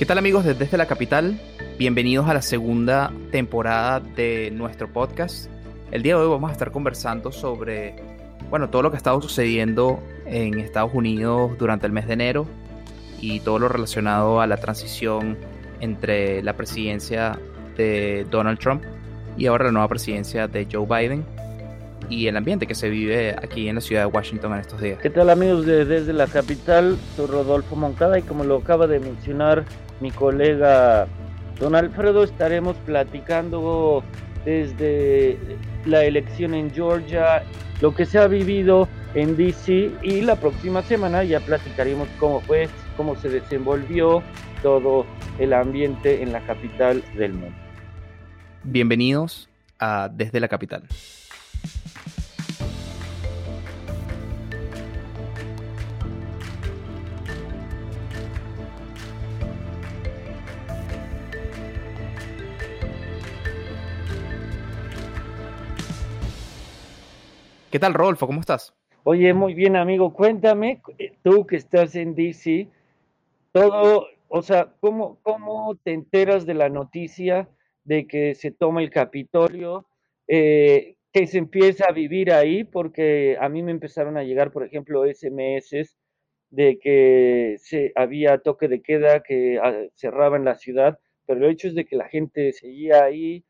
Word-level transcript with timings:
¿Qué 0.00 0.06
tal 0.06 0.16
amigos 0.16 0.46
de 0.46 0.54
Desde 0.54 0.78
la 0.78 0.86
Capital? 0.86 1.38
Bienvenidos 1.78 2.26
a 2.26 2.32
la 2.32 2.40
segunda 2.40 3.12
temporada 3.30 4.00
de 4.00 4.50
nuestro 4.50 4.90
podcast. 4.90 5.50
El 5.90 6.02
día 6.02 6.16
de 6.16 6.22
hoy 6.22 6.30
vamos 6.30 6.48
a 6.48 6.54
estar 6.54 6.72
conversando 6.72 7.30
sobre, 7.30 7.96
bueno, 8.48 8.70
todo 8.70 8.80
lo 8.80 8.90
que 8.90 8.96
ha 8.96 8.96
estado 8.96 9.20
sucediendo 9.20 10.02
en 10.24 10.58
Estados 10.58 10.92
Unidos 10.94 11.58
durante 11.58 11.86
el 11.86 11.92
mes 11.92 12.06
de 12.06 12.14
enero 12.14 12.46
y 13.20 13.40
todo 13.40 13.58
lo 13.58 13.68
relacionado 13.68 14.40
a 14.40 14.46
la 14.46 14.56
transición 14.56 15.36
entre 15.80 16.42
la 16.42 16.54
presidencia 16.54 17.38
de 17.76 18.26
Donald 18.30 18.58
Trump 18.58 18.82
y 19.36 19.48
ahora 19.48 19.66
la 19.66 19.72
nueva 19.72 19.88
presidencia 19.88 20.48
de 20.48 20.66
Joe 20.72 20.86
Biden 20.86 21.26
y 22.08 22.26
el 22.26 22.38
ambiente 22.38 22.66
que 22.66 22.74
se 22.74 22.88
vive 22.88 23.32
aquí 23.32 23.68
en 23.68 23.74
la 23.74 23.82
ciudad 23.82 24.04
de 24.04 24.06
Washington 24.06 24.54
en 24.54 24.60
estos 24.60 24.80
días. 24.80 24.98
¿Qué 25.02 25.10
tal 25.10 25.28
amigos 25.28 25.66
de 25.66 25.84
Desde 25.84 26.14
la 26.14 26.26
Capital? 26.26 26.96
Soy 27.16 27.26
Rodolfo 27.26 27.76
Moncada 27.76 28.18
y 28.18 28.22
como 28.22 28.44
lo 28.44 28.56
acaba 28.56 28.86
de 28.86 28.98
mencionar 28.98 29.66
mi 30.00 30.10
colega 30.10 31.06
Don 31.58 31.74
Alfredo, 31.74 32.24
estaremos 32.24 32.76
platicando 32.86 34.02
desde 34.44 35.38
la 35.84 36.04
elección 36.04 36.54
en 36.54 36.70
Georgia, 36.70 37.42
lo 37.82 37.94
que 37.94 38.06
se 38.06 38.18
ha 38.18 38.26
vivido 38.26 38.88
en 39.14 39.36
DC 39.36 39.90
y 40.02 40.22
la 40.22 40.36
próxima 40.36 40.82
semana 40.82 41.22
ya 41.22 41.40
platicaremos 41.40 42.08
cómo 42.18 42.40
fue, 42.40 42.68
cómo 42.96 43.14
se 43.16 43.28
desenvolvió 43.28 44.22
todo 44.62 45.04
el 45.38 45.52
ambiente 45.52 46.22
en 46.22 46.32
la 46.32 46.40
capital 46.40 47.02
del 47.16 47.34
mundo. 47.34 47.56
Bienvenidos 48.64 49.48
a 49.78 50.10
Desde 50.12 50.40
la 50.40 50.48
Capital. 50.48 50.82
¿Qué 67.70 67.78
tal, 67.78 67.94
Rodolfo? 67.94 68.26
¿Cómo 68.26 68.40
estás? 68.40 68.74
Oye, 69.04 69.32
muy 69.32 69.54
bien, 69.54 69.76
amigo. 69.76 70.12
Cuéntame, 70.12 70.82
eh, 70.98 71.12
tú 71.22 71.46
que 71.46 71.54
estás 71.54 71.94
en 71.94 72.16
DC, 72.16 72.66
todo, 73.52 74.08
o 74.28 74.42
sea, 74.42 74.72
¿cómo, 74.80 75.18
cómo 75.22 75.76
te 75.76 75.92
enteras 75.92 76.46
de 76.46 76.54
la 76.54 76.68
noticia 76.68 77.48
de 77.84 78.08
que 78.08 78.34
se 78.34 78.50
toma 78.50 78.82
el 78.82 78.90
Capitolio? 78.90 79.86
Eh, 80.26 80.96
que 81.12 81.28
se 81.28 81.38
empieza 81.38 81.86
a 81.88 81.92
vivir 81.92 82.32
ahí, 82.32 82.64
porque 82.64 83.36
a 83.40 83.48
mí 83.48 83.62
me 83.62 83.70
empezaron 83.70 84.16
a 84.16 84.24
llegar, 84.24 84.50
por 84.50 84.64
ejemplo, 84.64 85.04
SMS 85.06 85.96
de 86.50 86.78
que 86.80 87.56
se 87.60 87.92
había 87.94 88.38
toque 88.38 88.66
de 88.66 88.82
queda, 88.82 89.22
que 89.22 89.60
ah, 89.62 89.86
cerraban 89.94 90.44
la 90.44 90.56
ciudad, 90.56 90.98
pero 91.24 91.46
el 91.46 91.52
hecho 91.52 91.68
es 91.68 91.76
de 91.76 91.84
que 91.84 91.94
la 91.94 92.08
gente 92.08 92.52
seguía 92.52 93.04
ahí, 93.04 93.44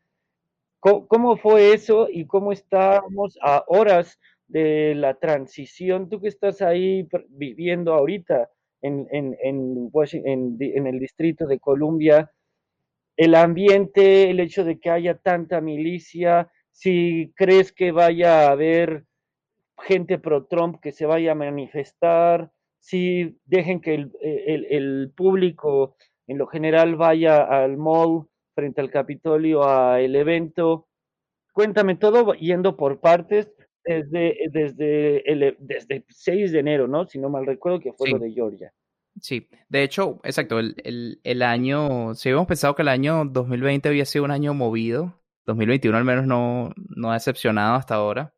¿Cómo, 0.80 1.36
fue 1.36 1.74
eso 1.74 2.08
y 2.10 2.26
cómo 2.26 2.52
estamos 2.52 3.38
a 3.42 3.64
horas 3.68 4.18
de 4.48 4.94
la 4.94 5.14
transición? 5.14 6.08
Tú 6.08 6.20
que 6.20 6.28
estás 6.28 6.62
ahí 6.62 7.06
viviendo 7.28 7.92
ahorita 7.92 8.48
en, 8.80 9.06
en, 9.12 9.36
en, 9.42 9.90
en 10.58 10.86
el 10.86 10.98
distrito 10.98 11.46
de 11.46 11.60
Columbia, 11.60 12.32
el 13.18 13.34
ambiente, 13.34 14.30
el 14.30 14.40
hecho 14.40 14.64
de 14.64 14.80
que 14.80 14.88
haya 14.88 15.18
tanta 15.18 15.60
milicia, 15.60 16.50
si 16.72 17.34
crees 17.36 17.72
que 17.72 17.92
vaya 17.92 18.48
a 18.48 18.52
haber 18.52 19.04
gente 19.82 20.18
pro-Trump 20.18 20.80
que 20.80 20.92
se 20.92 21.04
vaya 21.04 21.32
a 21.32 21.34
manifestar, 21.34 22.50
si 22.78 23.38
dejen 23.44 23.82
que 23.82 23.94
el, 23.94 24.12
el, 24.22 24.66
el, 24.70 25.12
público 25.14 25.96
en 26.26 26.38
lo 26.38 26.46
general 26.46 26.96
vaya 26.96 27.42
al 27.42 27.76
mall 27.76 28.29
frente 28.60 28.80
al 28.82 28.90
Capitolio 28.90 29.64
al 29.64 30.14
evento. 30.14 30.86
Cuéntame 31.52 31.96
todo 31.96 32.34
yendo 32.34 32.76
por 32.76 33.00
partes 33.00 33.50
desde, 33.84 34.36
desde, 34.52 35.30
el, 35.30 35.56
desde 35.58 36.04
6 36.08 36.52
de 36.52 36.58
enero, 36.58 36.86
¿no? 36.86 37.06
Si 37.06 37.18
no 37.18 37.30
mal 37.30 37.46
recuerdo 37.46 37.80
que 37.80 37.92
fue 37.94 38.10
lo 38.10 38.18
de 38.18 38.32
Georgia. 38.32 38.72
Sí, 39.18 39.48
de 39.68 39.82
hecho, 39.82 40.20
exacto, 40.24 40.58
el, 40.58 40.76
el, 40.84 41.20
el, 41.24 41.42
año, 41.42 42.14
si 42.14 42.28
habíamos 42.28 42.46
pensado 42.46 42.74
que 42.74 42.82
el 42.82 42.88
año 42.88 43.24
2020 43.24 43.88
había 43.88 44.04
sido 44.04 44.24
un 44.24 44.30
año 44.30 44.54
movido, 44.54 45.18
2021 45.46 45.96
al 45.96 46.04
menos 46.04 46.26
no, 46.26 46.72
no 46.76 47.10
ha 47.10 47.14
decepcionado 47.14 47.74
hasta 47.74 47.94
ahora. 47.94 48.34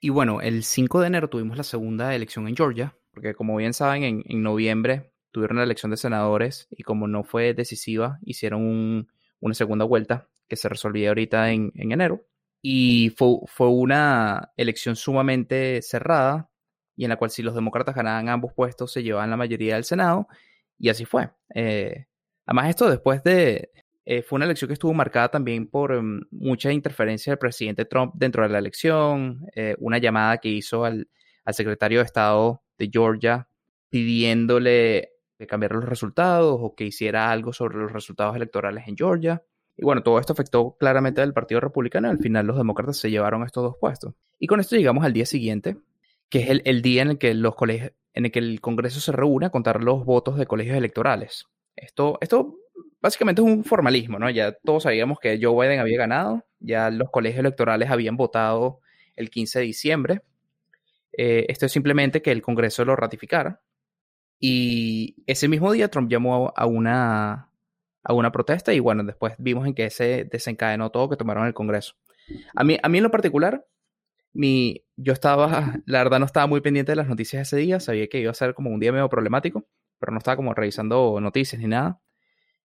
Y 0.00 0.10
bueno, 0.10 0.40
el 0.40 0.64
5 0.64 1.00
de 1.00 1.06
enero 1.06 1.28
tuvimos 1.30 1.56
la 1.56 1.62
segunda 1.62 2.14
elección 2.14 2.48
en 2.48 2.56
Georgia, 2.56 2.96
porque 3.14 3.34
como 3.34 3.56
bien 3.56 3.72
saben, 3.72 4.02
en, 4.02 4.24
en 4.26 4.42
noviembre 4.42 5.12
tuvieron 5.30 5.56
la 5.56 5.64
elección 5.64 5.90
de 5.90 5.96
senadores 5.96 6.66
y 6.70 6.82
como 6.82 7.06
no 7.06 7.22
fue 7.22 7.54
decisiva, 7.54 8.18
hicieron 8.22 8.62
un, 8.62 9.08
una 9.42 9.54
segunda 9.54 9.84
vuelta 9.84 10.28
que 10.48 10.56
se 10.56 10.68
resolvía 10.68 11.08
ahorita 11.08 11.50
en, 11.50 11.72
enero. 11.74 12.24
Y 12.62 13.12
fue, 13.16 13.38
fue, 13.46 13.68
una 13.68 14.52
elección 14.56 14.96
sumamente 14.96 15.82
cerrada 15.82 16.48
y 16.96 17.04
en 17.04 17.10
la 17.10 17.16
cual 17.16 17.30
si 17.30 17.42
los 17.42 17.54
demócratas 17.54 17.94
ganaban 17.94 18.28
ambos 18.28 18.52
puestos 18.54 18.92
se 18.92 19.02
llevaban 19.02 19.30
la 19.30 19.36
mayoría 19.36 19.74
del 19.74 19.84
Senado 19.84 20.28
y 20.78 20.88
así 20.88 21.04
fue. 21.04 21.30
Eh, 21.54 22.06
además 22.46 22.70
esto 22.70 22.88
después 22.88 23.22
de... 23.24 23.70
Eh, 24.04 24.22
fue 24.22 24.36
una 24.36 24.46
elección 24.46 24.66
que 24.66 24.74
estuvo 24.74 24.92
marcada 24.92 25.28
también 25.30 25.68
por 25.68 25.92
um, 25.92 26.20
mucha 26.32 26.72
interferencia 26.72 27.30
del 27.30 27.38
presidente 27.38 27.84
Trump 27.84 28.14
dentro 28.16 28.42
de 28.42 28.48
la 28.48 28.58
elección, 28.58 29.46
eh, 29.54 29.76
una 29.78 29.98
llamada 29.98 30.38
que 30.38 30.48
hizo 30.48 30.84
al, 30.84 31.08
al 31.44 31.54
secretario 31.54 32.00
de 32.00 32.06
Estado 32.06 32.64
de 32.78 32.90
Georgia 32.92 33.48
pidiéndole 33.90 35.11
que 35.42 35.48
cambiara 35.48 35.74
los 35.74 35.88
resultados 35.88 36.56
o 36.60 36.74
que 36.76 36.84
hiciera 36.84 37.32
algo 37.32 37.52
sobre 37.52 37.78
los 37.78 37.92
resultados 37.92 38.36
electorales 38.36 38.86
en 38.86 38.96
Georgia. 38.96 39.42
Y 39.76 39.84
bueno, 39.84 40.04
todo 40.04 40.20
esto 40.20 40.32
afectó 40.32 40.76
claramente 40.78 41.20
al 41.20 41.32
Partido 41.32 41.60
Republicano 41.60 42.08
al 42.08 42.18
final 42.18 42.46
los 42.46 42.56
demócratas 42.56 42.96
se 42.96 43.10
llevaron 43.10 43.42
estos 43.42 43.64
dos 43.64 43.76
puestos. 43.80 44.14
Y 44.38 44.46
con 44.46 44.60
esto 44.60 44.76
llegamos 44.76 45.04
al 45.04 45.12
día 45.12 45.26
siguiente, 45.26 45.76
que 46.28 46.40
es 46.40 46.50
el, 46.50 46.62
el 46.64 46.80
día 46.80 47.02
en 47.02 47.10
el 47.10 47.18
que 47.18 47.34
los 47.34 47.56
colegios, 47.56 47.92
en 48.14 48.26
el 48.26 48.30
que 48.30 48.38
el 48.38 48.60
Congreso 48.60 49.00
se 49.00 49.10
reúne 49.10 49.46
a 49.46 49.50
contar 49.50 49.82
los 49.82 50.04
votos 50.04 50.36
de 50.36 50.46
colegios 50.46 50.76
electorales. 50.76 51.46
Esto, 51.74 52.18
esto 52.20 52.56
básicamente 53.00 53.42
es 53.42 53.48
un 53.48 53.64
formalismo, 53.64 54.20
¿no? 54.20 54.30
Ya 54.30 54.52
todos 54.52 54.84
sabíamos 54.84 55.18
que 55.18 55.40
Joe 55.42 55.66
Biden 55.66 55.80
había 55.80 55.98
ganado, 55.98 56.44
ya 56.60 56.90
los 56.90 57.10
colegios 57.10 57.40
electorales 57.40 57.90
habían 57.90 58.16
votado 58.16 58.78
el 59.16 59.30
15 59.30 59.58
de 59.58 59.64
diciembre. 59.64 60.22
Eh, 61.16 61.46
esto 61.48 61.66
es 61.66 61.72
simplemente 61.72 62.22
que 62.22 62.30
el 62.30 62.42
Congreso 62.42 62.84
lo 62.84 62.94
ratificara. 62.94 63.60
Y 64.44 65.22
ese 65.28 65.46
mismo 65.46 65.70
día 65.70 65.88
Trump 65.88 66.10
llamó 66.10 66.52
a 66.56 66.66
una, 66.66 67.48
a 68.02 68.12
una 68.12 68.32
protesta 68.32 68.74
y 68.74 68.80
bueno, 68.80 69.04
después 69.04 69.34
vimos 69.38 69.68
en 69.68 69.72
que 69.72 69.88
se 69.88 70.24
desencadenó 70.24 70.90
todo 70.90 71.08
que 71.08 71.16
tomaron 71.16 71.46
el 71.46 71.54
Congreso. 71.54 71.94
A 72.56 72.64
mí, 72.64 72.76
a 72.82 72.88
mí 72.88 72.98
en 72.98 73.04
lo 73.04 73.12
particular, 73.12 73.64
mi, 74.32 74.82
yo 74.96 75.12
estaba, 75.12 75.78
la 75.86 75.98
verdad 76.02 76.18
no 76.18 76.26
estaba 76.26 76.48
muy 76.48 76.60
pendiente 76.60 76.90
de 76.90 76.96
las 76.96 77.06
noticias 77.06 77.46
ese 77.46 77.56
día, 77.58 77.78
sabía 77.78 78.08
que 78.08 78.18
iba 78.18 78.32
a 78.32 78.34
ser 78.34 78.52
como 78.52 78.70
un 78.70 78.80
día 78.80 78.90
medio 78.90 79.08
problemático, 79.08 79.64
pero 80.00 80.10
no 80.10 80.18
estaba 80.18 80.34
como 80.34 80.54
revisando 80.54 81.20
noticias 81.20 81.62
ni 81.62 81.68
nada. 81.68 82.00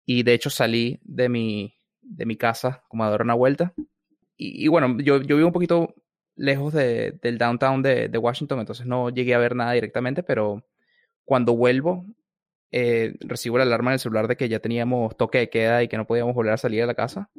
Y 0.06 0.24
de 0.24 0.34
hecho 0.34 0.50
salí 0.50 1.00
de 1.06 1.30
mi, 1.30 1.74
de 2.02 2.26
mi 2.26 2.36
casa 2.36 2.84
como 2.90 3.06
a 3.06 3.10
dar 3.10 3.22
una 3.22 3.34
vuelta. 3.34 3.74
Y, 4.36 4.68
bueno, 4.68 4.98
yo, 5.00 5.22
yo 5.22 5.38
vivo 5.38 5.48
un 5.48 5.54
poquito 5.54 5.96
lejos 6.36 6.74
de, 6.74 7.18
del 7.22 7.38
downtown 7.38 7.82
de, 7.82 8.10
de 8.10 8.18
Washington, 8.18 8.60
entonces 8.60 8.86
no 8.86 9.10
llegué 9.10 9.36
a 9.36 9.38
ver 9.38 9.56
nada 9.56 9.72
directamente, 9.72 10.22
pero 10.22 10.66
cuando 11.32 11.56
vuelvo, 11.56 12.06
eh, 12.74 13.16
recibo 13.22 13.58
la 13.58 13.64
alarma 13.64 13.92
en 13.92 13.94
el 13.94 14.00
celular 14.00 14.28
de 14.28 14.36
que 14.36 14.50
ya 14.50 14.60
teníamos 14.60 15.16
toque 15.16 15.38
de 15.38 15.50
queda 15.50 15.82
y 15.82 15.88
que 15.88 15.96
no 15.96 16.06
podíamos 16.06 16.36
volver 16.36 16.52
a 16.52 16.58
salir 16.58 16.82
de 16.82 16.88
la 16.88 16.94
casa. 16.94 17.30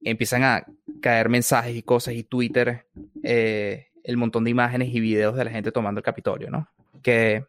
Empiezan 0.00 0.42
a 0.42 0.66
caer 1.00 1.28
mensajes 1.28 1.76
y 1.76 1.84
cosas 1.84 2.14
y 2.14 2.24
Twitter, 2.24 2.88
eh, 3.22 3.90
el 4.02 4.16
montón 4.16 4.42
de 4.42 4.50
imágenes 4.50 4.92
y 4.92 4.98
videos 4.98 5.36
de 5.36 5.44
la 5.44 5.52
gente 5.52 5.70
tomando 5.70 6.00
el 6.00 6.04
Capitolio, 6.04 6.50
¿no? 6.50 6.68
Que, 7.00 7.44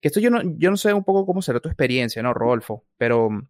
que 0.00 0.08
esto 0.08 0.20
yo 0.20 0.30
no, 0.30 0.40
yo 0.56 0.70
no 0.70 0.78
sé 0.78 0.94
un 0.94 1.04
poco 1.04 1.26
cómo 1.26 1.42
será 1.42 1.60
tu 1.60 1.68
experiencia, 1.68 2.22
¿no, 2.22 2.32
Rodolfo? 2.32 2.86
Pero 2.96 3.28
mm, 3.28 3.46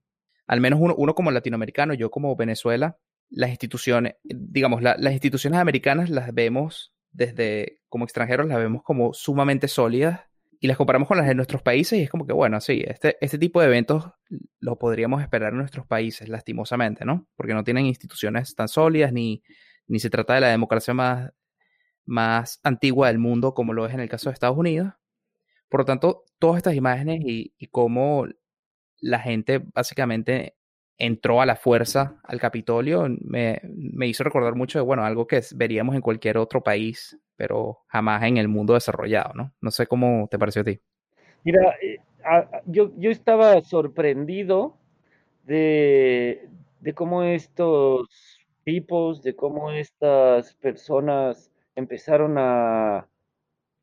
al 0.48 0.60
menos 0.60 0.80
uno, 0.82 0.96
uno 0.98 1.14
como 1.14 1.30
latinoamericano, 1.30 1.94
yo 1.94 2.10
como 2.10 2.34
Venezuela, 2.34 2.98
las 3.30 3.50
instituciones, 3.50 4.16
digamos, 4.24 4.82
las 4.82 5.12
instituciones 5.12 5.60
americanas 5.60 6.10
las 6.10 6.34
vemos 6.34 6.92
desde, 7.12 7.78
como 7.88 8.06
extranjeros, 8.06 8.48
las 8.48 8.58
vemos 8.58 8.82
como 8.82 9.14
sumamente 9.14 9.68
sólidas 9.68 10.22
y 10.64 10.66
las 10.66 10.78
comparamos 10.78 11.06
con 11.06 11.18
las 11.18 11.26
de 11.26 11.34
nuestros 11.34 11.60
países 11.60 11.98
y 11.98 12.02
es 12.04 12.08
como 12.08 12.26
que, 12.26 12.32
bueno, 12.32 12.58
sí, 12.58 12.82
este, 12.86 13.18
este 13.20 13.36
tipo 13.36 13.60
de 13.60 13.66
eventos 13.66 14.10
lo 14.60 14.78
podríamos 14.78 15.20
esperar 15.20 15.52
en 15.52 15.58
nuestros 15.58 15.86
países, 15.86 16.30
lastimosamente, 16.30 17.04
¿no? 17.04 17.28
Porque 17.36 17.52
no 17.52 17.64
tienen 17.64 17.84
instituciones 17.84 18.54
tan 18.54 18.68
sólidas 18.68 19.12
ni, 19.12 19.42
ni 19.88 19.98
se 19.98 20.08
trata 20.08 20.36
de 20.36 20.40
la 20.40 20.48
democracia 20.48 20.94
más, 20.94 21.30
más 22.06 22.60
antigua 22.62 23.08
del 23.08 23.18
mundo 23.18 23.52
como 23.52 23.74
lo 23.74 23.84
es 23.84 23.92
en 23.92 24.00
el 24.00 24.08
caso 24.08 24.30
de 24.30 24.32
Estados 24.32 24.56
Unidos. 24.56 24.94
Por 25.68 25.80
lo 25.80 25.84
tanto, 25.84 26.24
todas 26.38 26.56
estas 26.56 26.76
imágenes 26.76 27.20
y, 27.22 27.52
cómo 27.70 28.26
la 29.00 29.18
gente 29.18 29.62
básicamente 29.74 30.56
entró 30.96 31.42
a 31.42 31.46
la 31.46 31.56
fuerza 31.56 32.16
al 32.24 32.40
Capitolio 32.40 33.06
me, 33.20 33.60
me, 33.68 34.06
hizo 34.06 34.24
recordar 34.24 34.54
mucho 34.54 34.78
de, 34.78 34.82
bueno, 34.82 35.04
algo 35.04 35.26
que 35.26 35.42
veríamos 35.54 35.94
en 35.94 36.00
cualquier 36.00 36.38
otro 36.38 36.62
país 36.62 37.18
pero 37.36 37.80
jamás 37.88 38.22
en 38.24 38.36
el 38.36 38.48
mundo 38.48 38.74
desarrollado, 38.74 39.34
¿no? 39.34 39.52
No 39.60 39.70
sé 39.70 39.86
cómo 39.86 40.28
te 40.30 40.38
pareció 40.38 40.62
a 40.62 40.64
ti. 40.64 40.80
Mira, 41.44 41.74
eh, 41.82 41.98
yo, 42.66 42.90
yo 42.96 43.10
estaba 43.10 43.60
sorprendido 43.62 44.76
de, 45.44 46.48
de 46.80 46.94
cómo 46.94 47.22
estos 47.22 48.38
tipos, 48.64 49.22
de 49.22 49.36
cómo 49.36 49.70
estas 49.70 50.54
personas 50.54 51.50
empezaron 51.76 52.36
a... 52.38 53.08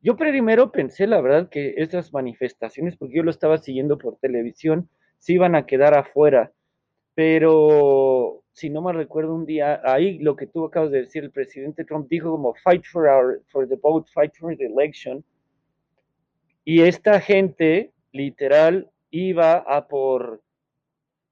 Yo 0.00 0.16
primero 0.16 0.72
pensé, 0.72 1.06
la 1.06 1.20
verdad, 1.20 1.48
que 1.48 1.74
esas 1.76 2.12
manifestaciones, 2.12 2.96
porque 2.96 3.16
yo 3.16 3.22
lo 3.22 3.30
estaba 3.30 3.58
siguiendo 3.58 3.98
por 3.98 4.16
televisión, 4.16 4.88
se 5.18 5.34
iban 5.34 5.54
a 5.54 5.66
quedar 5.66 5.96
afuera, 5.96 6.50
pero 7.14 8.41
si 8.52 8.68
no 8.68 8.82
me 8.82 8.92
recuerdo 8.92 9.34
un 9.34 9.46
día, 9.46 9.80
ahí 9.84 10.18
lo 10.18 10.36
que 10.36 10.46
tú 10.46 10.64
acabas 10.64 10.90
de 10.90 11.02
decir, 11.02 11.24
el 11.24 11.30
presidente 11.30 11.84
Trump 11.84 12.08
dijo 12.08 12.30
como 12.30 12.54
fight 12.54 12.84
for, 12.84 13.08
our, 13.08 13.42
for 13.48 13.66
the 13.66 13.76
vote, 13.76 14.10
fight 14.12 14.34
for 14.38 14.56
the 14.56 14.66
election, 14.66 15.24
y 16.64 16.82
esta 16.82 17.20
gente 17.20 17.92
literal 18.12 18.90
iba 19.10 19.56
a 19.56 19.88
por 19.88 20.42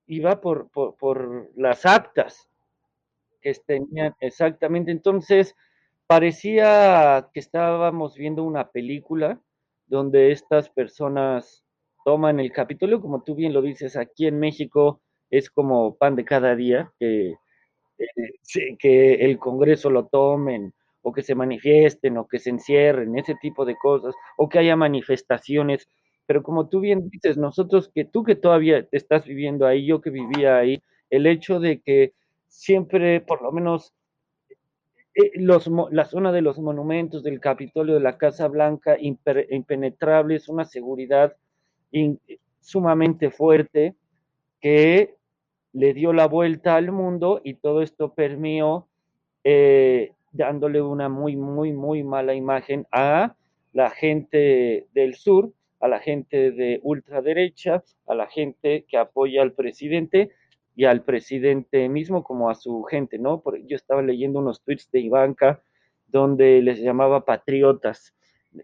iba 0.07 0.41
por, 0.41 0.71
por, 0.71 1.51
las 1.55 1.87
actas 1.87 2.49
que 3.41 3.55
tenían 3.65 4.13
exactamente. 4.19 4.91
Entonces, 4.91 5.55
parecía 6.09 7.29
que 7.33 7.39
estábamos 7.39 8.17
viendo 8.17 8.43
una 8.43 8.71
película 8.71 9.41
donde 9.87 10.33
estas 10.33 10.69
personas 10.69 11.65
toman 12.05 12.41
el 12.41 12.51
Capitolio, 12.51 13.01
como 13.01 13.23
tú 13.23 13.37
bien 13.37 13.53
lo 13.53 13.63
dices, 13.63 13.97
aquí 13.97 14.27
en 14.27 14.41
México 14.41 15.01
es 15.31 15.51
como 15.51 15.97
pan 15.97 16.17
de 16.17 16.25
cada 16.25 16.57
día, 16.57 16.93
que, 16.99 17.35
eh, 17.99 18.77
que 18.79 19.15
el 19.15 19.39
Congreso 19.39 19.91
lo 19.91 20.07
tomen, 20.07 20.73
o 21.03 21.13
que 21.13 21.23
se 21.23 21.35
manifiesten, 21.35 22.19
o 22.19 22.27
que 22.29 22.39
se 22.39 22.51
encierren, 22.51 23.19
ese 23.19 23.35
tipo 23.41 23.65
de 23.65 23.77
cosas, 23.77 24.15
o 24.37 24.49
que 24.49 24.59
haya 24.59 24.77
manifestaciones. 24.77 25.89
Pero 26.27 26.43
como 26.43 26.69
tú 26.69 26.81
bien 26.81 27.09
dices, 27.11 27.37
nosotros 27.37 27.91
que 27.95 28.05
tú 28.05 28.23
que 28.25 28.37
todavía 28.37 28.87
estás 28.93 29.25
viviendo 29.25 29.67
ahí, 29.67 29.87
yo 29.87 30.01
que 30.01 30.11
vivía 30.11 30.59
ahí, 30.59 30.83
el 31.11 31.27
hecho 31.27 31.59
de 31.59 31.81
que 31.81 32.15
siempre, 32.49 33.21
por 33.21 33.43
lo 33.43 33.53
menos, 33.53 33.95
eh, 35.15 35.33
los, 35.35 35.69
la 35.91 36.05
zona 36.05 36.33
de 36.33 36.43
los 36.43 36.59
monumentos, 36.59 37.23
del 37.23 37.41
Capitolio, 37.41 37.95
de 37.95 38.01
la 38.01 38.19
Casa 38.19 38.47
Blanca, 38.49 38.97
impenetrable, 39.01 40.37
es 40.37 40.49
una 40.49 40.65
seguridad 40.65 41.37
sumamente 42.61 43.31
fuerte 43.31 43.97
que 44.61 45.17
le 45.73 45.95
dio 45.95 46.13
la 46.13 46.27
vuelta 46.27 46.77
al 46.77 46.93
mundo 46.93 47.41
y 47.45 47.55
todo 47.55 47.83
esto 47.83 48.15
permeó 48.15 48.89
eh, 49.45 50.13
dándole 50.33 50.83
una 50.83 51.09
muy, 51.09 51.37
muy, 51.37 51.73
muy 51.73 52.03
mala 52.03 52.35
imagen 52.35 52.87
a 52.93 53.37
la 53.73 53.91
gente 53.91 54.89
del 54.93 55.15
sur 55.15 55.53
a 55.81 55.89
la 55.89 55.99
gente 55.99 56.53
de 56.53 56.79
ultraderecha, 56.83 57.83
a 58.07 58.15
la 58.15 58.27
gente 58.29 58.85
que 58.87 58.99
apoya 58.99 59.43
al 59.43 59.53
presidente 59.53 60.31
y 60.77 60.85
al 60.85 61.03
presidente 61.03 61.89
mismo 61.89 62.23
como 62.23 62.51
a 62.51 62.55
su 62.55 62.83
gente, 62.85 63.19
¿no? 63.19 63.43
Yo 63.67 63.77
estaba 63.77 64.03
leyendo 64.03 64.39
unos 64.39 64.63
tweets 64.63 64.91
de 64.93 65.01
Ivanka 65.01 65.63
donde 66.07 66.61
les 66.63 66.81
llamaba 66.81 67.25
patriotas 67.25 68.15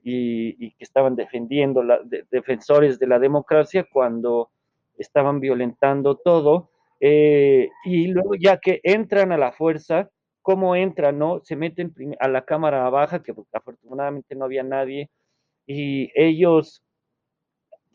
y, 0.02 0.73
que 0.73 0.85
estaban 0.85 1.17
defendiendo, 1.17 1.82
la, 1.82 2.00
defensores 2.31 2.99
de 2.99 3.06
la 3.06 3.19
democracia 3.19 3.87
cuando 3.91 4.50
estaban 4.99 5.41
violentando 5.41 6.17
todo. 6.17 6.70
Eh, 7.00 7.69
y 7.84 8.08
luego 8.08 8.34
ya 8.34 8.58
que 8.58 8.81
entran 8.82 9.32
a 9.32 9.38
la 9.38 9.52
fuerza, 9.52 10.10
¿cómo 10.43 10.76
entran, 10.76 11.19
no? 11.19 11.40
Se 11.44 11.56
meten 11.56 11.93
a 12.20 12.28
la 12.28 12.44
cámara 12.44 12.88
baja, 12.90 13.22
que 13.22 13.34
afortunadamente 13.52 14.34
no 14.34 14.44
había 14.44 14.62
nadie, 14.62 15.10
y 15.66 16.10
ellos 16.14 16.82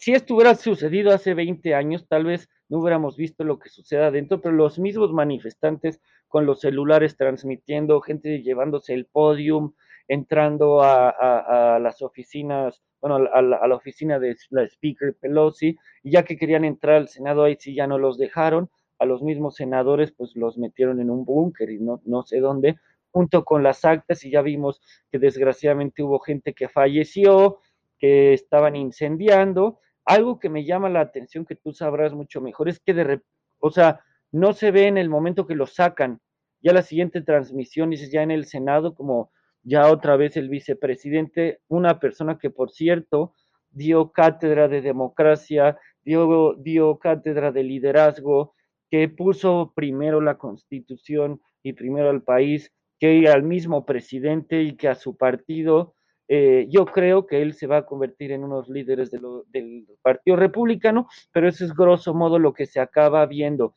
si 0.02 0.14
esto 0.14 0.34
hubiera 0.34 0.56
sucedido 0.56 1.12
hace 1.14 1.36
20 1.36 1.76
años, 1.76 2.08
tal 2.08 2.26
vez 2.26 2.50
no 2.70 2.80
hubiéramos 2.80 3.18
visto 3.18 3.44
lo 3.44 3.60
que 3.60 3.70
sucede 3.70 4.04
adentro, 4.04 4.42
pero 4.42 4.56
los 4.56 4.80
mismos 4.80 5.14
manifestantes 5.14 6.02
con 6.28 6.48
los 6.48 6.62
celulares 6.62 7.18
transmitiendo, 7.18 8.02
gente 8.02 8.42
llevándose 8.42 8.96
el 8.96 9.06
podium, 9.06 9.74
entrando 10.08 10.82
a, 10.82 11.78
las 11.80 12.02
oficinas, 12.02 12.82
bueno, 13.00 13.18
a 13.32 13.42
la, 13.44 13.76
oficina 13.76 14.18
de 14.18 14.36
la 14.50 14.64
Speaker 14.64 15.16
Pelosi, 15.22 15.78
y 16.02 16.12
ya 16.12 16.24
que 16.24 16.36
querían 16.36 16.66
entrar 16.66 16.96
al 16.96 17.08
Senado, 17.08 17.44
ahí 17.44 17.56
sí 17.60 17.76
ya 17.76 17.86
no 17.86 18.00
los 18.00 18.18
dejaron, 18.18 18.72
a 19.02 19.06
los 19.06 19.24
mismos 19.24 19.56
senadores 19.56 20.12
pues 20.12 20.36
los 20.36 20.60
metieron 20.60 21.02
en 21.02 21.10
un 21.10 21.26
búnker 21.26 21.72
y 21.72 21.80
no, 21.80 22.02
no 22.06 22.22
sé 22.22 22.40
dónde, 22.40 22.78
junto 23.10 23.44
con 23.44 23.64
las 23.64 23.84
actas, 23.84 24.24
y 24.24 24.30
ya 24.30 24.44
vimos 24.44 24.80
que 25.12 25.18
desgraciadamente 25.18 26.04
hubo 26.04 26.20
gente 26.20 26.54
que 26.54 26.70
falleció, 26.70 27.58
que 27.98 28.34
estaban 28.34 28.76
incendiando, 28.76 29.80
algo 30.06 30.40
que 30.40 30.50
me 30.50 30.66
llama 30.66 30.88
la 30.88 31.02
atención, 31.02 31.46
que 31.46 31.56
tú 31.56 31.74
sabrás 31.74 32.14
mucho 32.14 32.42
mejor, 32.42 32.70
es 32.70 32.80
que 32.80 32.94
de, 32.94 33.22
o 33.60 33.72
sea, 33.72 34.02
no 34.32 34.54
se 34.54 34.70
ve 34.70 34.86
en 34.86 35.00
el 35.00 35.10
momento 35.10 35.48
que 35.48 35.56
lo 35.56 35.66
sacan. 35.66 36.22
Ya 36.62 36.72
la 36.72 36.84
siguiente 36.84 37.22
transmisión, 37.22 37.90
dices, 37.90 38.12
ya 38.12 38.22
en 38.22 38.30
el 38.30 38.46
Senado, 38.46 38.94
como 38.94 39.32
ya 39.64 39.92
otra 39.92 40.16
vez 40.16 40.38
el 40.38 40.48
vicepresidente, 40.48 41.60
una 41.68 42.00
persona 42.00 42.38
que, 42.38 42.52
por 42.52 42.70
cierto, 42.70 43.34
dio 43.72 44.12
cátedra 44.12 44.68
de 44.68 44.82
democracia, 44.82 45.80
dio, 46.04 46.54
dio 46.54 47.00
cátedra 47.00 47.52
de 47.52 47.64
liderazgo, 47.64 48.54
que 48.92 49.08
puso 49.08 49.72
primero 49.74 50.20
la 50.20 50.38
constitución 50.38 51.42
y 51.64 51.74
primero 51.74 52.10
al 52.10 52.24
país, 52.24 52.74
que 53.00 53.28
al 53.30 53.42
mismo 53.42 53.86
presidente 53.86 54.62
y 54.62 54.76
que 54.76 54.90
a 54.90 54.96
su 54.96 55.16
partido, 55.16 55.96
eh, 56.28 56.68
yo 56.70 56.86
creo 56.86 57.26
que 57.26 57.42
él 57.42 57.54
se 57.54 57.68
va 57.68 57.78
a 57.78 57.86
convertir 57.86 58.34
en 58.34 58.44
unos 58.44 58.70
líderes 58.70 59.10
del 59.10 59.88
Partido 60.02 60.36
Republicano, 60.36 61.08
pero 61.32 61.48
eso 61.48 61.64
es 61.64 61.74
grosso 61.74 62.14
modo 62.14 62.38
lo 62.38 62.54
que 62.54 62.66
se 62.66 62.82
acaba 62.82 63.26
viendo. 63.26 63.76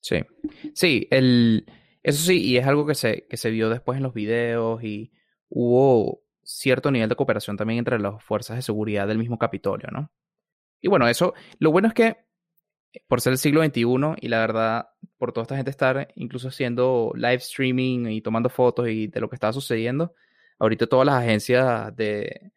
Sí, 0.00 0.22
sí, 0.74 1.06
el, 1.10 1.64
eso 2.02 2.26
sí, 2.26 2.44
y 2.44 2.56
es 2.56 2.66
algo 2.66 2.84
que 2.84 2.94
se, 2.94 3.26
que 3.28 3.36
se 3.36 3.50
vio 3.50 3.70
después 3.70 3.96
en 3.96 4.02
los 4.02 4.14
videos 4.14 4.82
y 4.82 5.12
hubo 5.48 6.22
cierto 6.42 6.90
nivel 6.90 7.08
de 7.08 7.16
cooperación 7.16 7.56
también 7.56 7.78
entre 7.78 7.98
las 7.98 8.22
fuerzas 8.22 8.56
de 8.56 8.62
seguridad 8.62 9.06
del 9.06 9.18
mismo 9.18 9.38
Capitolio, 9.38 9.88
¿no? 9.92 10.10
Y 10.80 10.88
bueno, 10.88 11.08
eso, 11.08 11.34
lo 11.58 11.70
bueno 11.70 11.88
es 11.88 11.94
que 11.94 12.27
por 13.06 13.20
ser 13.20 13.32
el 13.32 13.38
siglo 13.38 13.62
XXI 13.62 14.16
y 14.20 14.28
la 14.28 14.38
verdad, 14.38 14.88
por 15.18 15.32
toda 15.32 15.42
esta 15.42 15.56
gente 15.56 15.70
estar 15.70 16.12
incluso 16.16 16.48
haciendo 16.48 17.12
live 17.14 17.36
streaming 17.36 18.06
y 18.06 18.20
tomando 18.20 18.48
fotos 18.48 18.88
y 18.88 19.06
de 19.08 19.20
lo 19.20 19.28
que 19.28 19.36
estaba 19.36 19.52
sucediendo, 19.52 20.14
ahorita 20.58 20.86
todas 20.86 21.06
las 21.06 21.22
agencias 21.22 21.94
de, 21.96 22.52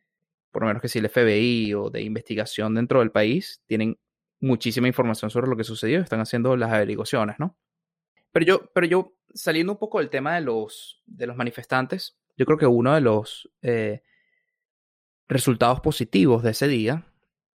por 0.51 0.63
lo 0.63 0.67
menos 0.67 0.81
que 0.81 0.87
si 0.87 0.99
el 0.99 1.09
FBI 1.09 1.73
o 1.73 1.89
de 1.89 2.01
investigación 2.01 2.75
dentro 2.75 2.99
del 2.99 3.11
país, 3.11 3.61
tienen 3.65 3.97
muchísima 4.39 4.87
información 4.87 5.29
sobre 5.29 5.47
lo 5.47 5.55
que 5.55 5.63
sucedió, 5.63 5.99
están 5.99 6.19
haciendo 6.19 6.55
las 6.57 6.71
averiguaciones, 6.71 7.37
¿no? 7.39 7.55
Pero 8.31 8.45
yo, 8.45 8.71
pero 8.73 8.87
yo, 8.87 9.13
saliendo 9.33 9.73
un 9.73 9.79
poco 9.79 9.99
del 9.99 10.09
tema 10.09 10.35
de 10.35 10.41
los, 10.41 11.01
de 11.05 11.27
los 11.27 11.35
manifestantes, 11.35 12.17
yo 12.37 12.45
creo 12.45 12.57
que 12.57 12.65
uno 12.65 12.93
de 12.95 13.01
los 13.01 13.49
eh, 13.61 14.01
resultados 15.27 15.79
positivos 15.81 16.43
de 16.43 16.51
ese 16.51 16.67
día, 16.67 17.05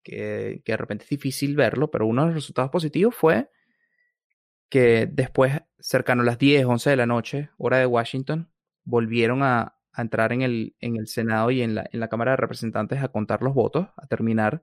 que, 0.06 0.62
que 0.64 0.72
de 0.72 0.76
repente 0.76 1.04
es 1.04 1.10
difícil 1.10 1.56
verlo, 1.56 1.90
pero 1.90 2.06
uno 2.06 2.22
de 2.22 2.28
los 2.28 2.36
resultados 2.36 2.70
positivos 2.70 3.14
fue 3.14 3.50
que 4.68 5.06
después, 5.06 5.52
cercano 5.78 6.22
a 6.22 6.24
las 6.24 6.38
10, 6.38 6.64
11 6.64 6.90
de 6.90 6.96
la 6.96 7.06
noche, 7.06 7.50
hora 7.58 7.78
de 7.78 7.86
Washington, 7.86 8.50
volvieron 8.84 9.42
a, 9.42 9.72
entrar 9.96 10.30
en 10.34 10.42
el, 10.42 10.76
en 10.80 10.96
el 10.96 11.06
Senado 11.06 11.50
y 11.50 11.62
en 11.62 11.74
la, 11.74 11.88
en 11.90 12.00
la 12.00 12.08
Cámara 12.08 12.32
de 12.32 12.36
Representantes 12.36 13.02
a 13.02 13.08
contar 13.08 13.42
los 13.42 13.54
votos, 13.54 13.88
a 13.96 14.06
terminar. 14.06 14.62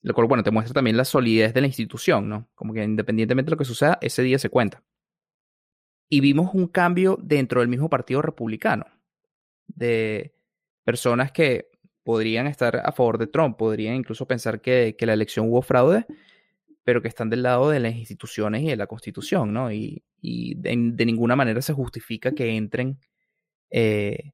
Lo 0.00 0.14
cual, 0.14 0.28
bueno, 0.28 0.42
te 0.42 0.50
muestra 0.50 0.72
también 0.72 0.96
la 0.96 1.04
solidez 1.04 1.52
de 1.52 1.60
la 1.60 1.66
institución, 1.66 2.26
¿no? 2.26 2.48
Como 2.54 2.72
que 2.72 2.82
independientemente 2.82 3.50
de 3.50 3.52
lo 3.52 3.58
que 3.58 3.66
suceda, 3.66 3.98
ese 4.00 4.22
día 4.22 4.38
se 4.38 4.48
cuenta. 4.48 4.82
Y 6.08 6.20
vimos 6.20 6.54
un 6.54 6.68
cambio 6.68 7.18
dentro 7.22 7.60
del 7.60 7.68
mismo 7.68 7.90
Partido 7.90 8.22
Republicano, 8.22 8.86
de 9.66 10.34
personas 10.84 11.32
que 11.32 11.71
podrían 12.04 12.46
estar 12.46 12.82
a 12.84 12.92
favor 12.92 13.18
de 13.18 13.26
Trump, 13.26 13.56
podrían 13.56 13.94
incluso 13.94 14.26
pensar 14.26 14.60
que, 14.60 14.96
que 14.98 15.06
la 15.06 15.12
elección 15.12 15.48
hubo 15.48 15.62
fraude, 15.62 16.06
pero 16.84 17.02
que 17.02 17.08
están 17.08 17.30
del 17.30 17.42
lado 17.42 17.70
de 17.70 17.80
las 17.80 17.94
instituciones 17.94 18.62
y 18.62 18.68
de 18.68 18.76
la 18.76 18.86
Constitución, 18.86 19.52
¿no? 19.52 19.72
Y, 19.72 20.02
y 20.20 20.54
de, 20.56 20.76
ninguna 21.06 21.36
manera 21.36 21.62
se 21.62 21.72
justifica 21.72 22.32
que 22.32 22.56
entren 22.56 22.98
eh, 23.70 24.32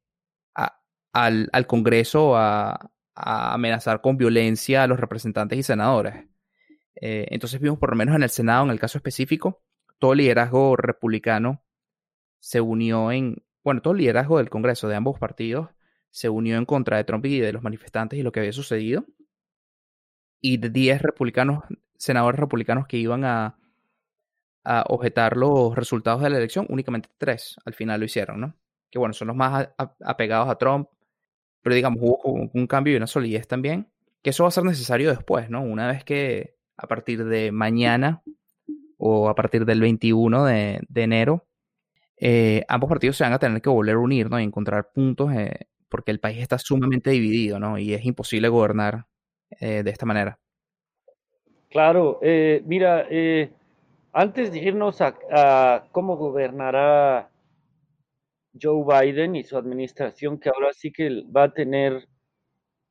al, 1.13 1.49
al 1.53 1.67
Congreso 1.67 2.37
a, 2.37 2.91
amenazar 3.21 4.01
con 4.01 4.17
violencia 4.17 4.85
a 4.85 4.87
los 4.87 5.01
representantes 5.01 5.59
y 5.59 5.65
senadores. 5.65 6.27
Eh, 6.95 7.27
entonces 7.31 7.61
vimos 7.61 7.79
por 7.79 7.91
lo 7.91 7.97
menos 7.97 8.15
en 8.15 8.23
el 8.23 8.31
Senado, 8.31 8.65
en 8.65 8.71
el 8.71 8.79
caso 8.79 8.99
específico, 8.99 9.61
todo 9.99 10.13
el 10.13 10.19
liderazgo 10.19 10.77
republicano 10.77 11.65
se 12.39 12.61
unió 12.61 13.11
en, 13.11 13.43
bueno, 13.65 13.83
todo 13.83 13.95
liderazgo 13.95 14.39
del 14.39 14.51
Congreso 14.51 14.87
de 14.87 14.95
ambos 14.95 15.19
partidos 15.19 15.69
se 16.11 16.29
unió 16.29 16.57
en 16.57 16.65
contra 16.65 16.97
de 16.97 17.05
Trump 17.05 17.25
y 17.27 17.41
de 17.41 17.53
los 17.53 17.63
manifestantes 17.63 18.19
y 18.19 18.23
lo 18.23 18.33
que 18.33 18.41
había 18.41 18.53
sucedido. 18.53 19.05
Y 20.41 20.59
de 20.59 20.71
10 20.71 21.03
republicanos, 21.03 21.65
senadores 21.97 22.39
republicanos 22.39 22.87
que 22.87 22.97
iban 22.97 23.25
a, 23.25 23.59
a 24.65 24.85
objetar 24.89 25.37
los 25.37 25.75
resultados 25.75 26.23
de 26.23 26.31
la 26.31 26.39
elección, 26.39 26.67
únicamente 26.69 27.09
tres 27.19 27.57
al 27.65 27.75
final 27.75 28.01
lo 28.01 28.07
hicieron, 28.07 28.41
¿no? 28.41 28.55
Que 28.91 28.99
bueno, 28.99 29.13
son 29.15 29.29
los 29.29 29.37
más 29.37 29.71
apegados 30.05 30.49
a 30.49 30.57
Trump, 30.57 30.89
pero 31.63 31.75
digamos, 31.75 31.99
hubo 32.03 32.51
un 32.53 32.67
cambio 32.67 32.95
y 32.95 32.97
una 32.97 33.07
solidez 33.07 33.47
también, 33.49 33.89
que 34.23 34.31
eso 34.31 34.45
va 34.45 34.49
a 34.49 34.53
ser 34.53 34.65
necesario 34.65 35.11
después, 35.11 35.51
¿no? 35.51 35.63
Una 35.63 35.89
vez 35.89 36.05
que 36.05 36.59
a 36.77 36.87
partir 36.87 37.25
de 37.25 37.53
mañana 37.53 38.23
o 38.97 39.29
a 39.29 39.35
partir 39.35 39.65
del 39.65 39.81
21 39.81 40.45
de, 40.45 40.81
enero, 40.95 41.47
eh, 42.17 42.65
ambos 42.69 42.89
partidos 42.89 43.17
se 43.17 43.25
van 43.25 43.33
a 43.33 43.39
tener 43.39 43.61
que 43.61 43.71
volver 43.71 43.97
a 43.97 43.99
unir 43.99 44.31
¿no? 44.31 44.41
y 44.41 44.45
encontrar 44.45 44.91
puntos 44.93 45.33
eh, 45.33 45.69
porque 45.89 46.11
el 46.11 46.21
país 46.21 46.39
está 46.39 46.59
sumamente 46.59 47.11
dividido 47.11 47.59
¿no? 47.59 47.79
y 47.79 47.95
es 47.95 48.05
imposible 48.05 48.49
gobernar 48.49 49.07
de 49.61 49.91
esta 49.91 50.05
manera. 50.05 50.39
Claro, 51.71 52.21
mira, 52.65 53.07
antes 54.13 54.51
de 54.51 54.59
irnos 54.59 55.01
a, 55.01 55.87
cómo 55.93 56.17
gobernará 56.17 57.31
Joe 58.61 58.85
Biden 58.85 59.37
y 59.37 59.45
su 59.45 59.57
administración, 59.57 60.39
que 60.39 60.49
ahora 60.49 60.73
sí 60.73 60.91
que 60.91 61.23
va 61.25 61.45
a 61.45 61.53
tener, 61.53 62.09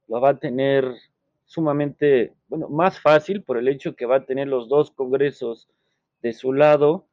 lo 0.07 0.21
va 0.21 0.29
a 0.29 0.39
tener 0.39 0.85
sumamente, 1.45 2.33
bueno, 2.47 2.69
más 2.69 3.01
fácil 3.01 3.43
por 3.43 3.57
el 3.57 3.67
hecho 3.67 3.95
que 3.95 4.05
va 4.05 4.17
a 4.17 4.25
tener 4.25 4.47
los 4.47 4.69
dos 4.69 4.91
congresos 4.91 5.67
de 6.21 6.33
su 6.33 6.53
lado. 6.53 7.07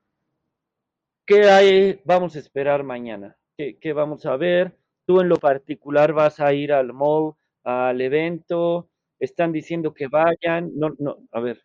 ¿Qué 1.26 1.48
hay, 1.48 2.00
vamos 2.04 2.36
a 2.36 2.38
esperar 2.38 2.84
mañana? 2.84 3.36
¿Qué, 3.56 3.78
qué 3.80 3.92
vamos 3.92 4.26
a 4.26 4.36
ver? 4.36 4.76
Tú 5.06 5.20
en 5.20 5.28
lo 5.28 5.36
particular 5.36 6.12
vas 6.12 6.40
a 6.40 6.52
ir 6.52 6.72
al 6.72 6.92
mall, 6.92 7.34
al 7.62 8.00
evento, 8.00 8.90
están 9.18 9.52
diciendo 9.52 9.92
que 9.94 10.08
vayan, 10.08 10.70
no, 10.74 10.94
no, 10.98 11.18
a 11.32 11.40
ver. 11.40 11.64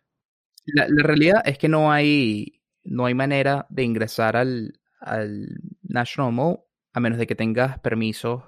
La, 0.66 0.86
realidad 1.02 1.42
es 1.44 1.58
que 1.58 1.68
no 1.68 1.90
hay, 1.90 2.62
no 2.84 3.06
hay 3.06 3.14
manera 3.14 3.66
de 3.70 3.82
ingresar 3.82 4.36
al, 4.36 4.80
al 5.00 5.48
National 5.82 6.32
Mall 6.32 6.60
a 6.92 7.00
menos 7.00 7.18
de 7.18 7.26
que 7.26 7.34
tengas 7.34 7.78
permisos 7.78 8.42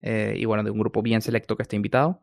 eh, 0.00 0.34
y 0.36 0.44
bueno, 0.44 0.62
de 0.62 0.70
un 0.70 0.78
grupo 0.78 1.02
bien 1.02 1.22
selecto 1.22 1.56
que 1.56 1.62
esté 1.62 1.76
invitado. 1.76 2.22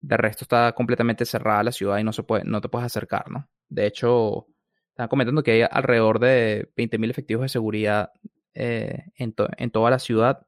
De 0.00 0.16
resto 0.16 0.44
está 0.44 0.72
completamente 0.72 1.24
cerrada 1.24 1.64
la 1.64 1.72
ciudad 1.72 1.98
y 1.98 2.04
no, 2.04 2.12
se 2.12 2.22
puede, 2.22 2.44
no 2.44 2.60
te 2.60 2.68
puedes 2.68 2.86
acercar, 2.86 3.30
¿no? 3.30 3.48
De 3.68 3.86
hecho, 3.86 4.46
están 4.90 5.08
comentando 5.08 5.42
que 5.42 5.52
hay 5.52 5.68
alrededor 5.70 6.18
de 6.20 6.70
20.000 6.76 7.10
efectivos 7.10 7.42
de 7.42 7.48
seguridad 7.48 8.12
eh, 8.54 9.06
en, 9.16 9.34
en 9.58 9.70
toda 9.70 9.90
la 9.90 9.98
ciudad, 9.98 10.46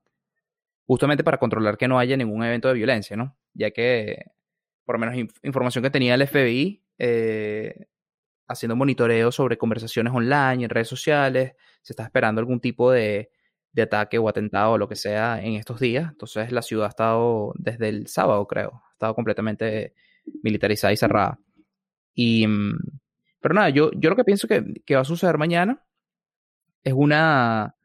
justamente 0.88 1.22
para 1.22 1.36
controlar 1.36 1.76
que 1.76 1.86
no 1.86 1.98
haya 1.98 2.16
ningún 2.16 2.42
evento 2.42 2.68
de 2.68 2.74
violencia, 2.74 3.14
¿no? 3.14 3.36
Ya 3.52 3.70
que, 3.72 4.24
por 4.86 4.94
lo 4.94 5.00
menos 5.00 5.30
información 5.42 5.84
que 5.84 5.90
tenía 5.90 6.14
el 6.14 6.26
FBI, 6.26 6.82
eh, 6.96 7.88
haciendo 8.48 8.74
monitoreo 8.74 9.30
sobre 9.30 9.58
conversaciones 9.58 10.14
online, 10.14 10.64
en 10.64 10.70
redes 10.70 10.88
sociales, 10.88 11.52
se 11.82 11.92
está 11.92 12.04
esperando 12.04 12.38
algún 12.40 12.58
tipo 12.60 12.90
de, 12.90 13.30
ataque 13.78 14.18
o 14.18 14.28
atentado 14.28 14.72
o 14.72 14.78
lo 14.78 14.88
que 14.88 14.96
sea 14.96 15.40
en 15.42 15.54
estos 15.54 15.78
días. 15.78 16.10
Entonces 16.10 16.50
la 16.52 16.62
ciudad 16.62 16.86
ha 16.86 16.88
estado 16.88 17.52
desde 17.56 17.90
el 17.90 18.06
sábado, 18.06 18.46
creo, 18.46 18.82
ha 18.88 18.92
estado 18.92 19.14
completamente 19.14 19.94
militarizada 20.42 20.92
y 20.94 20.96
cerrada. 20.96 21.38
Y, 22.14 22.46
mm, 22.46 22.78
pero 23.40 23.54
nada, 23.54 23.68
yo, 23.68 23.90
yo 23.92 24.08
lo 24.08 24.16
que 24.16 24.24
pienso 24.24 24.48
que, 24.48 24.64
que 24.86 24.94
va 24.94 25.02
a 25.02 25.04
suceder 25.04 25.36
mañana 25.36 25.84
es 26.82 26.94
una, 26.94 27.76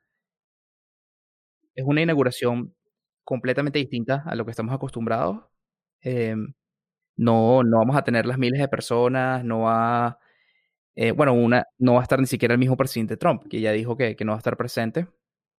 es 1.75 1.83
una 1.85 2.01
inauguración 2.01 2.73
completamente 3.23 3.79
distinta 3.79 4.23
a 4.25 4.35
lo 4.35 4.45
que 4.45 4.51
estamos 4.51 4.73
acostumbrados. 4.75 5.39
Em, 6.01 6.53
no, 7.17 7.63
no 7.63 7.77
vamos 7.79 7.95
a 7.97 8.03
tener 8.03 8.25
las 8.25 8.37
miles 8.39 8.59
de 8.61 8.67
personas, 8.69 9.43
no 9.45 9.61
va, 9.61 10.19
eh, 10.95 11.11
bueno, 11.11 11.33
una, 11.33 11.65
no 11.79 11.95
va 11.95 12.01
a 12.01 12.03
estar 12.03 12.19
ni 12.19 12.27
siquiera 12.27 12.53
el 12.53 12.59
mismo 12.59 12.77
presidente 12.77 13.17
Trump, 13.17 13.43
que 13.49 13.61
ya 13.61 13.71
dijo 13.73 13.97
que, 13.97 14.15
que 14.15 14.25
no 14.25 14.33
va 14.33 14.37
a 14.37 14.39
estar 14.39 14.57
presente. 14.57 15.07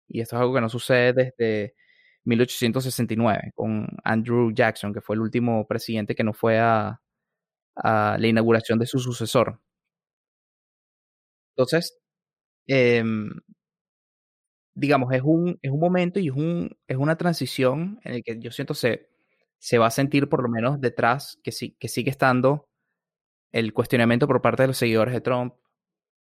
Y 0.08 0.20
esto 0.20 0.36
es 0.36 0.40
algo 0.42 0.54
que 0.54 0.60
no 0.62 0.68
sucede 0.68 1.12
desde 1.14 1.74
1869 2.24 3.52
con 3.54 3.88
Andrew 4.04 4.52
Jackson, 4.52 4.92
que 4.94 5.00
fue 5.02 5.16
el 5.16 5.22
último 5.22 5.66
presidente 5.66 6.14
que 6.14 6.24
no 6.24 6.32
fue 6.34 6.58
a, 6.60 7.00
a 7.76 8.16
la 8.20 8.26
inauguración 8.28 8.78
de 8.78 8.86
su 8.86 8.98
sucesor. 8.98 9.60
Entonces, 11.56 11.98
em, 12.66 13.30
digamos, 14.74 15.12
es 15.12 15.22
un, 15.22 15.58
es 15.62 15.70
un 15.70 15.80
momento 15.80 16.18
y 16.20 16.28
es, 16.28 16.34
un, 16.34 16.76
es 16.86 16.96
una 16.96 17.16
transición 17.16 18.00
en 18.04 18.14
el 18.14 18.24
que 18.24 18.38
yo 18.38 18.50
siento 18.50 18.74
se, 18.74 19.08
se 19.58 19.78
va 19.78 19.86
a 19.86 19.90
sentir 19.90 20.28
por 20.28 20.42
lo 20.42 20.48
menos 20.48 20.80
detrás 20.80 21.38
que, 21.42 21.52
sí, 21.52 21.76
que 21.78 21.88
sigue 21.88 22.10
estando 22.10 22.68
el 23.52 23.72
cuestionamiento 23.72 24.26
por 24.26 24.42
parte 24.42 24.64
de 24.64 24.68
los 24.68 24.76
seguidores 24.76 25.14
de 25.14 25.20
Trump, 25.20 25.54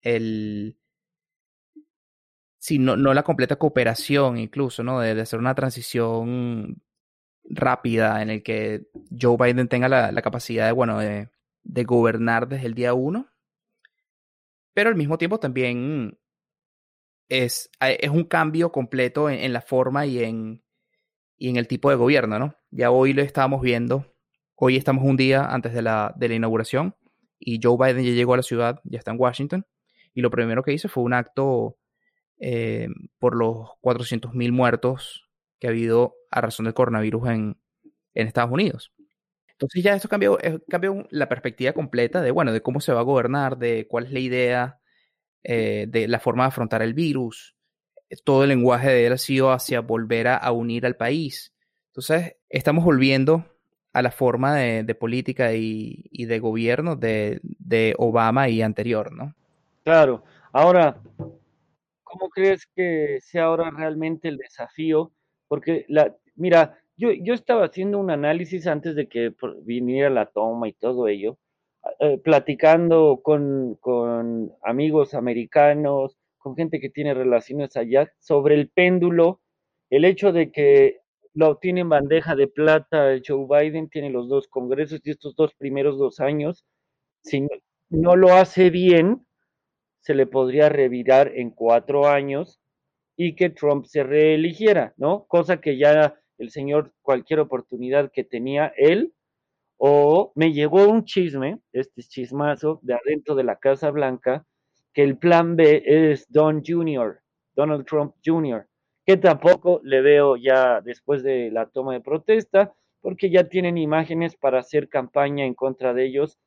el, 0.02 0.76
sí, 2.58 2.78
no, 2.78 2.96
no 2.96 3.14
la 3.14 3.22
completa 3.22 3.56
cooperación 3.56 4.38
incluso, 4.38 4.82
¿no? 4.82 5.00
De, 5.00 5.20
hacer 5.20 5.38
una 5.38 5.54
transición 5.54 6.82
rápida 7.44 8.22
en 8.22 8.30
el 8.30 8.42
que 8.42 8.88
Joe 9.18 9.36
Biden 9.38 9.68
tenga 9.68 9.88
la, 9.88 10.12
la 10.12 10.22
capacidad 10.22 10.66
de, 10.66 10.72
bueno, 10.72 10.98
de, 10.98 11.30
de, 11.62 11.84
gobernar 11.84 12.48
desde 12.48 12.66
el 12.66 12.74
día 12.74 12.92
uno. 12.94 13.28
Pero 14.74 14.90
al 14.90 14.96
mismo 14.96 15.16
tiempo 15.16 15.40
también 15.40 16.18
es, 17.28 17.70
es 17.80 18.10
un 18.10 18.24
cambio 18.24 18.72
completo 18.72 19.28
en, 19.30 19.40
en, 19.40 19.52
la 19.52 19.60
forma 19.60 20.06
y 20.06 20.22
en, 20.22 20.62
y 21.36 21.48
en 21.48 21.56
el 21.56 21.68
tipo 21.68 21.90
de 21.90 21.96
gobierno, 21.96 22.38
¿no? 22.38 22.56
Ya 22.70 22.90
hoy 22.90 23.12
lo 23.12 23.22
estábamos 23.22 23.62
viendo. 23.62 24.06
Hoy 24.54 24.76
estamos 24.76 25.04
un 25.04 25.16
día 25.16 25.44
antes 25.44 25.74
de 25.74 25.82
la, 25.82 26.14
de 26.16 26.28
la 26.28 26.34
inauguración 26.34 26.94
y 27.38 27.60
Joe 27.62 27.76
Biden 27.78 28.04
ya 28.04 28.12
llegó 28.12 28.34
a 28.34 28.38
la 28.38 28.42
ciudad, 28.42 28.80
ya 28.84 28.98
está 28.98 29.10
en 29.10 29.20
Washington. 29.20 29.66
Y 30.14 30.22
lo 30.22 30.30
primero 30.30 30.62
que 30.62 30.72
hizo 30.72 30.88
fue 30.88 31.04
un 31.04 31.12
acto 31.12 31.76
eh, 32.38 32.88
por 33.18 33.36
los 33.36 33.68
400.000 33.82 34.52
muertos 34.52 35.28
que 35.58 35.66
ha 35.66 35.70
habido 35.70 36.14
a 36.30 36.40
razón 36.40 36.64
del 36.64 36.74
coronavirus 36.74 37.28
en, 37.28 37.56
en 38.14 38.26
Estados 38.26 38.50
Unidos. 38.50 38.92
Entonces 39.48 39.82
ya 39.82 39.94
esto 39.94 40.08
cambió, 40.08 40.38
eh, 40.42 40.58
cambió 40.68 41.06
la 41.10 41.28
perspectiva 41.28 41.72
completa 41.72 42.20
de, 42.20 42.30
bueno, 42.30 42.52
de 42.52 42.60
cómo 42.60 42.80
se 42.80 42.92
va 42.92 43.00
a 43.00 43.04
gobernar, 43.04 43.58
de 43.58 43.86
cuál 43.88 44.04
es 44.04 44.12
la 44.12 44.18
idea, 44.20 44.80
eh, 45.48 45.86
de 45.88 46.08
la 46.08 46.18
forma 46.18 46.42
de 46.42 46.48
afrontar 46.48 46.82
el 46.82 46.92
virus. 46.92 47.54
Todo 48.24 48.42
el 48.42 48.48
lenguaje 48.48 48.90
de 48.90 49.06
él 49.06 49.12
ha 49.12 49.18
sido 49.18 49.52
hacia 49.52 49.80
volver 49.80 50.26
a, 50.26 50.50
unir 50.50 50.84
al 50.86 50.96
país. 50.96 51.54
Entonces, 51.88 52.34
estamos 52.48 52.84
volviendo 52.84 53.44
a 53.92 54.02
la 54.02 54.10
forma 54.10 54.56
de, 54.56 54.82
de 54.82 54.94
política 54.96 55.54
y, 55.54 56.04
y, 56.10 56.24
de 56.24 56.40
gobierno 56.40 56.96
de, 56.96 57.38
de 57.42 57.94
Obama 57.96 58.48
y 58.48 58.60
anterior, 58.60 59.12
¿no? 59.12 59.34
Claro. 59.84 60.24
Ahora, 60.52 61.00
¿cómo 62.02 62.28
crees 62.28 62.66
que 62.74 63.20
sea 63.22 63.44
ahora 63.44 63.70
realmente 63.70 64.26
el 64.26 64.38
desafío? 64.38 65.12
Porque, 65.46 65.86
la, 65.88 66.12
mira, 66.34 66.76
yo, 66.96 67.12
yo 67.12 67.34
estaba 67.34 67.66
haciendo 67.66 68.00
un 68.00 68.10
análisis 68.10 68.66
antes 68.66 68.96
de 68.96 69.08
que 69.08 69.32
viniera 69.62 70.10
la 70.10 70.26
toma 70.26 70.66
y 70.66 70.72
todo 70.72 71.06
ello, 71.06 71.38
eh, 72.00 72.18
platicando 72.22 73.20
con, 73.22 73.76
con 73.80 74.52
amigos 74.62 75.14
americanos, 75.14 76.16
con 76.38 76.56
gente 76.56 76.80
que 76.80 76.90
tiene 76.90 77.14
relaciones 77.14 77.76
allá, 77.76 78.12
sobre 78.18 78.54
el 78.54 78.68
péndulo, 78.68 79.40
el 79.90 80.04
hecho 80.04 80.32
de 80.32 80.52
que 80.52 81.00
lo 81.34 81.58
tiene 81.58 81.82
en 81.82 81.88
bandeja 81.90 82.34
de 82.34 82.48
plata 82.48 83.20
Joe 83.26 83.46
Biden, 83.48 83.88
tiene 83.88 84.10
los 84.10 84.28
dos 84.28 84.48
congresos 84.48 85.00
y 85.04 85.10
estos 85.10 85.36
dos 85.36 85.54
primeros 85.54 85.98
dos 85.98 86.20
años, 86.20 86.64
si 87.22 87.46
no 87.90 88.16
lo 88.16 88.32
hace 88.34 88.70
bien, 88.70 89.26
se 90.00 90.14
le 90.14 90.26
podría 90.26 90.68
revirar 90.68 91.32
en 91.34 91.50
cuatro 91.50 92.06
años 92.06 92.60
y 93.16 93.34
que 93.34 93.50
Trump 93.50 93.86
se 93.86 94.04
reeligiera, 94.04 94.94
¿no? 94.96 95.26
Cosa 95.26 95.60
que 95.60 95.78
ya 95.78 96.14
el 96.38 96.50
señor, 96.50 96.92
cualquier 97.02 97.40
oportunidad 97.40 98.12
que 98.12 98.24
tenía 98.24 98.72
él, 98.76 99.12
o 99.78 100.32
me 100.34 100.52
llegó 100.52 100.88
un 100.88 101.04
chisme, 101.04 101.60
este 101.72 102.02
chismazo 102.02 102.80
de 102.82 102.94
adentro 102.94 103.34
de 103.34 103.44
la 103.44 103.56
Casa 103.56 103.90
Blanca, 103.90 104.44
que 104.92 105.02
el 105.02 105.18
plan 105.18 105.56
B 105.56 105.82
es 105.84 106.26
Don 106.30 106.62
Jr., 106.64 107.20
Donald 107.54 107.84
Trump 107.86 108.14
Jr., 108.24 108.66
que 109.04 109.16
tampoco 109.16 109.80
le 109.84 110.00
veo 110.00 110.36
ya 110.36 110.80
después 110.80 111.22
de 111.22 111.50
la 111.50 111.66
toma 111.66 111.92
de 111.92 112.00
protesta, 112.00 112.74
porque 113.00 113.30
ya 113.30 113.48
tienen 113.48 113.78
imágenes 113.78 114.36
para 114.36 114.58
hacer 114.58 114.88
campaña 114.88 115.44
en 115.44 115.54
contra 115.54 115.94
de 115.94 116.06
ellos, 116.06 116.38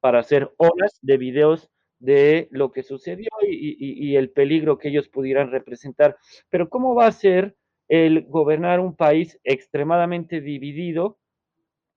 para 0.00 0.18
hacer 0.18 0.52
horas 0.58 0.98
de 1.00 1.16
videos 1.16 1.70
de 1.98 2.48
lo 2.50 2.72
que 2.72 2.82
sucedió 2.82 3.28
y, 3.48 4.16
el 4.16 4.30
peligro 4.30 4.76
que 4.76 4.88
ellos 4.88 5.08
pudieran 5.08 5.50
representar. 5.50 6.18
Pero 6.50 6.68
¿cómo 6.68 6.94
va 6.94 7.06
a 7.06 7.12
ser 7.12 7.56
el 7.88 8.26
gobernar 8.26 8.80
un 8.80 8.94
país 8.94 9.38
extremadamente 9.44 10.42
dividido 10.42 11.18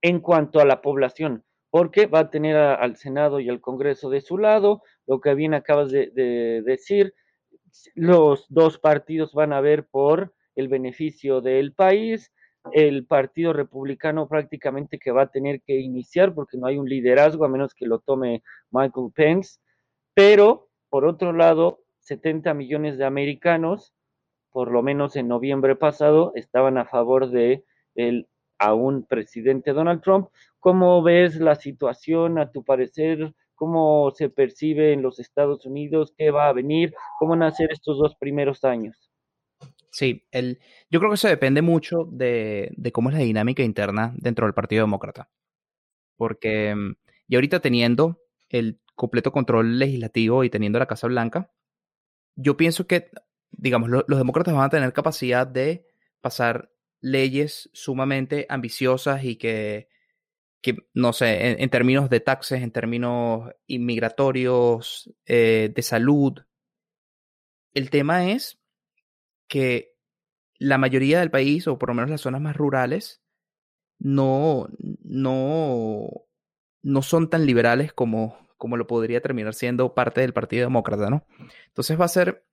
en 0.02 0.20
cuanto 0.20 0.60
a 0.60 0.66
la 0.66 0.82
población? 0.82 1.44
Porque 1.70 2.06
va 2.06 2.20
a 2.20 2.30
tener 2.30 2.56
al 2.56 2.96
Senado 2.96 3.40
y 3.40 3.50
al 3.50 3.62
Congreso 3.62 4.10
de 4.10 4.22
su 4.22 4.38
lado, 4.38 4.82
lo 5.06 5.20
que 5.20 5.34
bien 5.36 5.54
acabas 5.54 5.92
de, 5.92 6.12
de 6.12 6.62
decir, 6.64 7.14
los 7.94 8.46
dos 8.50 8.80
partidos 8.80 9.34
van 9.34 9.54
a 9.54 9.62
ver 9.62 9.88
por 9.88 10.34
el 10.56 10.70
beneficio 10.70 11.42
del 11.42 11.74
país, 11.74 12.32
el 12.74 13.06
Partido 13.06 13.54
Republicano 13.54 14.28
prácticamente 14.28 15.00
que 15.00 15.12
va 15.12 15.24
a 15.24 15.32
tener 15.32 15.62
que 15.62 15.76
iniciar 15.80 16.34
porque 16.34 16.58
no 16.58 16.68
hay 16.68 16.78
un 16.78 16.90
liderazgo 16.90 17.46
a 17.46 17.50
menos 17.50 17.74
que 17.74 17.86
lo 17.86 18.00
tome 18.00 18.44
Michael 18.72 19.12
Pence 19.14 19.60
pero, 20.18 20.72
por 20.90 21.06
otro 21.06 21.32
lado, 21.32 21.84
70 22.00 22.56
millones 22.56 22.98
de 22.98 23.06
americanos, 23.06 23.94
por 24.50 24.72
lo 24.72 24.82
menos 24.82 25.16
en 25.16 25.28
noviembre 25.28 25.76
pasado, 25.76 26.32
estaban 26.34 26.80
a 26.80 26.86
favor 26.86 27.30
de 27.30 27.64
aún 28.60 29.06
presidente 29.06 29.74
Donald 29.74 30.02
Trump. 30.02 30.30
¿Cómo 30.60 31.02
ves 31.02 31.36
la 31.38 31.56
situación, 31.56 32.38
a 32.40 32.52
tu 32.52 32.64
parecer? 32.64 33.34
cómo 33.58 34.14
se 34.16 34.30
percibe 34.30 34.94
en 34.94 35.02
los 35.02 35.20
Estados 35.20 35.66
Unidos, 35.66 36.14
qué 36.16 36.32
va 36.32 36.48
a 36.48 36.54
venir, 36.54 36.94
cómo 37.20 37.32
van 37.32 37.44
a 37.44 37.52
ser 37.52 37.72
estos 37.72 37.98
dos 37.98 38.16
primeros 38.16 38.64
años. 38.64 39.12
Sí, 39.90 40.28
el, 40.32 40.60
yo 40.92 41.00
creo 41.00 41.10
que 41.10 41.16
eso 41.16 41.28
depende 41.28 41.64
mucho 41.64 42.08
de, 42.12 42.72
de 42.78 42.92
cómo 42.92 43.10
es 43.10 43.16
la 43.16 43.24
dinámica 43.24 43.64
interna 43.64 44.14
dentro 44.16 44.46
del 44.46 44.54
Partido 44.54 44.84
Demócrata. 44.84 45.30
Porque, 46.16 46.76
mm, 46.76 46.96
y 47.28 47.36
ahorita 47.36 47.60
teniendo 47.60 48.22
el 48.50 48.80
completo 48.96 49.32
control 49.32 49.80
legislativo 49.80 50.44
y 50.44 50.52
teniendo 50.52 50.78
la 50.78 50.86
Casa 50.86 51.08
Blanca, 51.08 51.52
yo 52.36 52.58
pienso 52.58 52.86
que, 52.86 53.10
digamos, 53.50 53.90
los 53.90 54.18
demócratas 54.18 54.54
van 54.54 54.66
a 54.66 54.70
tener 54.70 54.94
capacidad 54.94 55.48
de 55.48 55.88
pasar 56.22 56.70
leyes 57.02 57.70
sumamente 57.74 58.46
ambiciosas 58.50 59.24
y 59.24 59.36
que, 59.36 59.90
que 60.62 60.78
no 60.94 61.14
sé, 61.14 61.62
en, 61.62 61.70
términos 61.70 62.10
de 62.10 62.20
taxes, 62.20 62.62
en 62.62 62.72
términos 62.72 63.52
inmigratorios, 63.68 65.12
eh, 65.26 65.72
de 65.74 65.82
salud. 65.82 66.40
El 67.74 67.90
tema 67.90 68.32
es 68.32 68.60
que 69.48 69.94
la 70.60 70.78
mayoría 70.78 71.20
del 71.20 71.32
país, 71.32 71.68
o 71.68 71.78
por 71.78 71.90
lo 71.90 71.96
menos 71.96 72.10
las 72.10 72.22
zonas 72.22 72.42
más 72.42 72.56
rurales, 72.56 73.22
no, 74.00 74.68
no, 75.04 76.10
no 76.82 77.02
son 77.02 77.30
tan 77.30 77.46
liberales 77.46 77.94
como, 77.94 78.48
como 78.58 78.78
lo 78.78 78.88
podría 78.88 79.22
terminar 79.22 79.54
siendo 79.54 79.94
parte 79.94 80.22
del 80.22 80.34
Partido 80.34 80.66
Demócrata, 80.66 81.10
¿no? 81.10 81.26
Entonces 81.68 82.00
va 82.00 82.06
a 82.06 82.10
ser, 82.10 82.47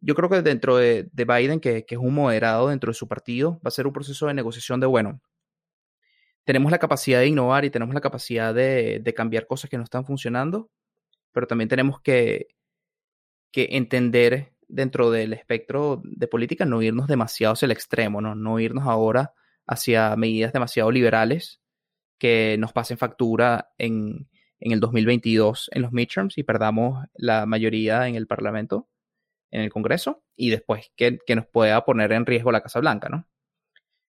yo 0.00 0.14
creo 0.14 0.28
que 0.28 0.42
dentro 0.42 0.76
de, 0.76 1.08
Biden, 1.12 1.60
que, 1.60 1.84
es 1.88 1.98
un 1.98 2.14
moderado 2.14 2.68
dentro 2.68 2.90
de 2.90 2.94
su 2.94 3.08
partido, 3.08 3.60
va 3.64 3.68
a 3.68 3.70
ser 3.70 3.86
un 3.86 3.92
proceso 3.92 4.26
de 4.26 4.34
negociación 4.34 4.80
de, 4.80 4.86
bueno, 4.86 5.20
tenemos 6.44 6.70
la 6.70 6.78
capacidad 6.78 7.20
de 7.20 7.26
innovar 7.26 7.64
y 7.64 7.70
tenemos 7.70 7.94
la 7.94 8.00
capacidad 8.00 8.54
de, 8.54 9.12
cambiar 9.16 9.46
cosas 9.46 9.70
que 9.70 9.76
no 9.76 9.84
están 9.84 10.04
funcionando, 10.06 10.70
pero 11.32 11.46
también 11.46 11.68
tenemos 11.68 12.00
que, 12.00 12.48
entender 13.52 14.52
dentro 14.68 15.10
del 15.10 15.32
espectro 15.32 16.00
de 16.04 16.28
política 16.28 16.64
no 16.64 16.80
irnos 16.80 17.08
demasiado 17.08 17.54
hacia 17.54 17.66
el 17.66 17.72
extremo, 17.72 18.20
¿no? 18.20 18.36
No 18.36 18.60
irnos 18.60 18.86
ahora 18.86 19.32
hacia 19.66 20.14
medidas 20.14 20.52
demasiado 20.52 20.92
liberales 20.92 21.60
que 22.18 22.56
nos 22.60 22.72
pasen 22.72 22.98
factura 22.98 23.70
en 23.78 24.28
el 24.60 24.78
2022 24.78 25.70
en 25.72 25.82
los 25.82 25.90
midterms 25.90 26.38
y 26.38 26.44
perdamos 26.44 27.04
la 27.14 27.46
mayoría 27.46 28.06
en 28.06 28.14
el 28.14 28.28
Parlamento, 28.28 28.86
en 29.50 29.62
el 29.62 29.70
Congreso, 29.70 30.22
y 30.36 30.50
después 30.50 30.90
que, 30.96 31.18
que 31.26 31.36
nos 31.36 31.46
pueda 31.46 31.84
poner 31.84 32.12
en 32.12 32.26
riesgo 32.26 32.52
la 32.52 32.62
Casa 32.62 32.80
Blanca, 32.80 33.08
¿no? 33.08 33.26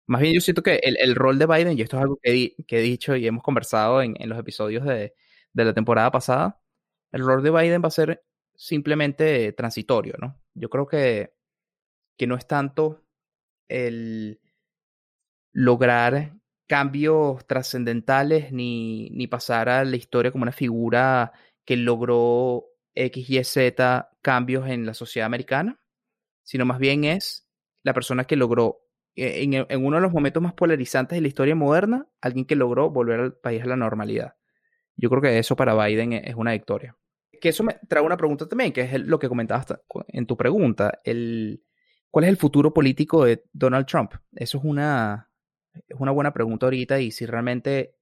Más 0.06 0.22
bien 0.22 0.34
yo 0.34 0.40
siento 0.40 0.62
que 0.62 0.76
el, 0.82 0.96
el 1.00 1.14
rol 1.14 1.38
de 1.38 1.46
Biden, 1.46 1.78
y 1.78 1.82
esto 1.82 1.96
es 1.96 2.02
algo 2.02 2.18
que, 2.22 2.56
que 2.66 2.78
he 2.78 2.82
dicho 2.82 3.14
y 3.14 3.26
hemos 3.26 3.42
conversado 3.42 4.02
en, 4.02 4.14
en 4.18 4.28
los 4.28 4.38
episodios 4.38 4.84
de, 4.84 5.14
de 5.52 5.64
la 5.64 5.74
temporada 5.74 6.10
pasada, 6.10 6.60
el 7.12 7.24
rol 7.24 7.42
de 7.42 7.50
Biden 7.50 7.82
va 7.82 7.88
a 7.88 7.90
ser 7.90 8.24
simplemente 8.54 9.52
transitorio, 9.52 10.14
¿no? 10.18 10.40
Yo 10.54 10.70
creo 10.70 10.86
que, 10.86 11.34
que 12.16 12.26
no 12.26 12.36
es 12.36 12.46
tanto 12.46 13.04
el 13.68 14.40
lograr 15.52 16.34
cambios 16.66 17.46
trascendentales 17.46 18.52
ni, 18.52 19.10
ni 19.10 19.26
pasar 19.26 19.68
a 19.68 19.84
la 19.84 19.96
historia 19.96 20.32
como 20.32 20.42
una 20.42 20.52
figura 20.52 21.32
que 21.64 21.76
logró 21.76 22.66
X, 22.94 23.30
Y, 23.30 23.44
Z 23.44 24.07
cambios 24.22 24.68
en 24.68 24.86
la 24.86 24.94
sociedad 24.94 25.26
americana, 25.26 25.80
sino 26.42 26.64
más 26.64 26.78
bien 26.78 27.04
es 27.04 27.48
la 27.82 27.94
persona 27.94 28.24
que 28.24 28.36
logró 28.36 28.80
eh, 29.16 29.66
en, 29.68 29.84
uno 29.84 29.96
de 29.96 30.02
los 30.02 30.12
momentos 30.12 30.42
más 30.42 30.54
polarizantes 30.54 31.16
de 31.16 31.22
la 31.22 31.28
historia 31.28 31.54
moderna, 31.54 32.06
alguien 32.20 32.44
que 32.44 32.56
logró 32.56 32.90
volver 32.90 33.20
al 33.20 33.34
país 33.34 33.62
a 33.62 33.66
la 33.66 33.76
normalidad. 33.76 34.34
Yo 34.96 35.10
creo 35.10 35.22
que 35.22 35.38
eso 35.38 35.56
para 35.56 35.74
Biden 35.74 36.12
es 36.12 36.34
una 36.34 36.52
victoria 36.52 36.96
que 37.40 37.48
eso 37.48 37.64
me 37.64 37.78
trae 37.88 38.02
una 38.02 38.16
pregunta 38.16 38.46
también, 38.46 38.72
que 38.72 38.82
es 38.82 39.00
lo 39.00 39.18
que 39.18 39.28
comentabas 39.28 39.66
en 40.08 40.26
tu 40.26 40.36
pregunta. 40.36 41.00
El, 41.04 41.62
¿Cuál 42.10 42.24
es 42.24 42.30
el 42.30 42.36
futuro 42.36 42.72
político 42.72 43.24
de 43.24 43.44
Donald 43.52 43.86
Trump? 43.86 44.12
Eso 44.34 44.58
es 44.58 44.64
una, 44.64 45.30
es 45.72 45.96
una 45.98 46.12
buena 46.12 46.32
pregunta 46.32 46.66
ahorita 46.66 47.00
y 47.00 47.10
si 47.10 47.26
realmente, 47.26 47.96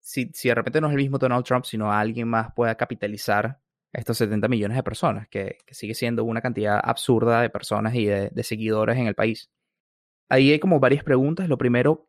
si, 0.00 0.30
si 0.34 0.48
de 0.48 0.54
repente 0.54 0.80
no 0.80 0.88
es 0.88 0.92
el 0.92 0.98
mismo 0.98 1.18
Donald 1.18 1.44
Trump, 1.44 1.64
sino 1.64 1.92
alguien 1.92 2.28
más 2.28 2.52
pueda 2.54 2.74
capitalizar 2.76 3.60
estos 3.92 4.16
70 4.18 4.48
millones 4.48 4.76
de 4.76 4.82
personas, 4.82 5.28
que, 5.28 5.58
que, 5.66 5.74
sigue 5.74 5.94
siendo 5.94 6.24
una 6.24 6.40
cantidad 6.40 6.80
absurda 6.82 7.42
de 7.42 7.50
personas 7.50 7.94
y 7.94 8.06
de, 8.06 8.42
seguidores 8.42 8.96
en 8.96 9.06
el 9.06 9.14
país. 9.14 9.50
Ahí 10.28 10.50
hay 10.50 10.58
como 10.58 10.80
varias 10.80 11.04
preguntas. 11.04 11.48
Lo 11.48 11.58
primero, 11.58 12.08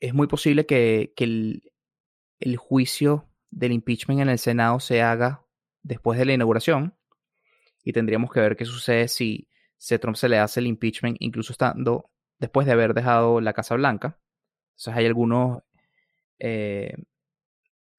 es 0.00 0.12
muy 0.12 0.26
posible 0.26 0.66
que, 0.66 1.12
que 1.16 1.24
el, 1.24 2.56
juicio 2.58 3.28
del 3.50 3.72
impeachment 3.72 4.20
en 4.20 4.28
el 4.28 4.38
Senado 4.38 4.80
se 4.80 5.00
haga 5.00 5.46
después 5.82 6.18
de 6.18 6.26
la 6.26 6.34
inauguración 6.34 6.94
y 7.82 7.92
tendríamos 7.92 8.30
que 8.30 8.40
ver 8.40 8.56
qué 8.56 8.66
sucede 8.66 9.08
si, 9.08 9.48
se 9.78 9.98
Trump 9.98 10.16
se 10.16 10.28
le 10.28 10.38
hace 10.38 10.60
el 10.60 10.66
impeachment, 10.66 11.16
incluso 11.20 11.52
estando 11.52 12.10
después 12.38 12.66
de 12.66 12.72
haber 12.72 12.92
dejado 12.92 13.40
la 13.40 13.52
Casa 13.54 13.76
Blanca. 13.76 14.18
Entonces 14.72 14.94
hay 14.94 15.06
algunos, 15.06 15.62
eh, 16.38 16.94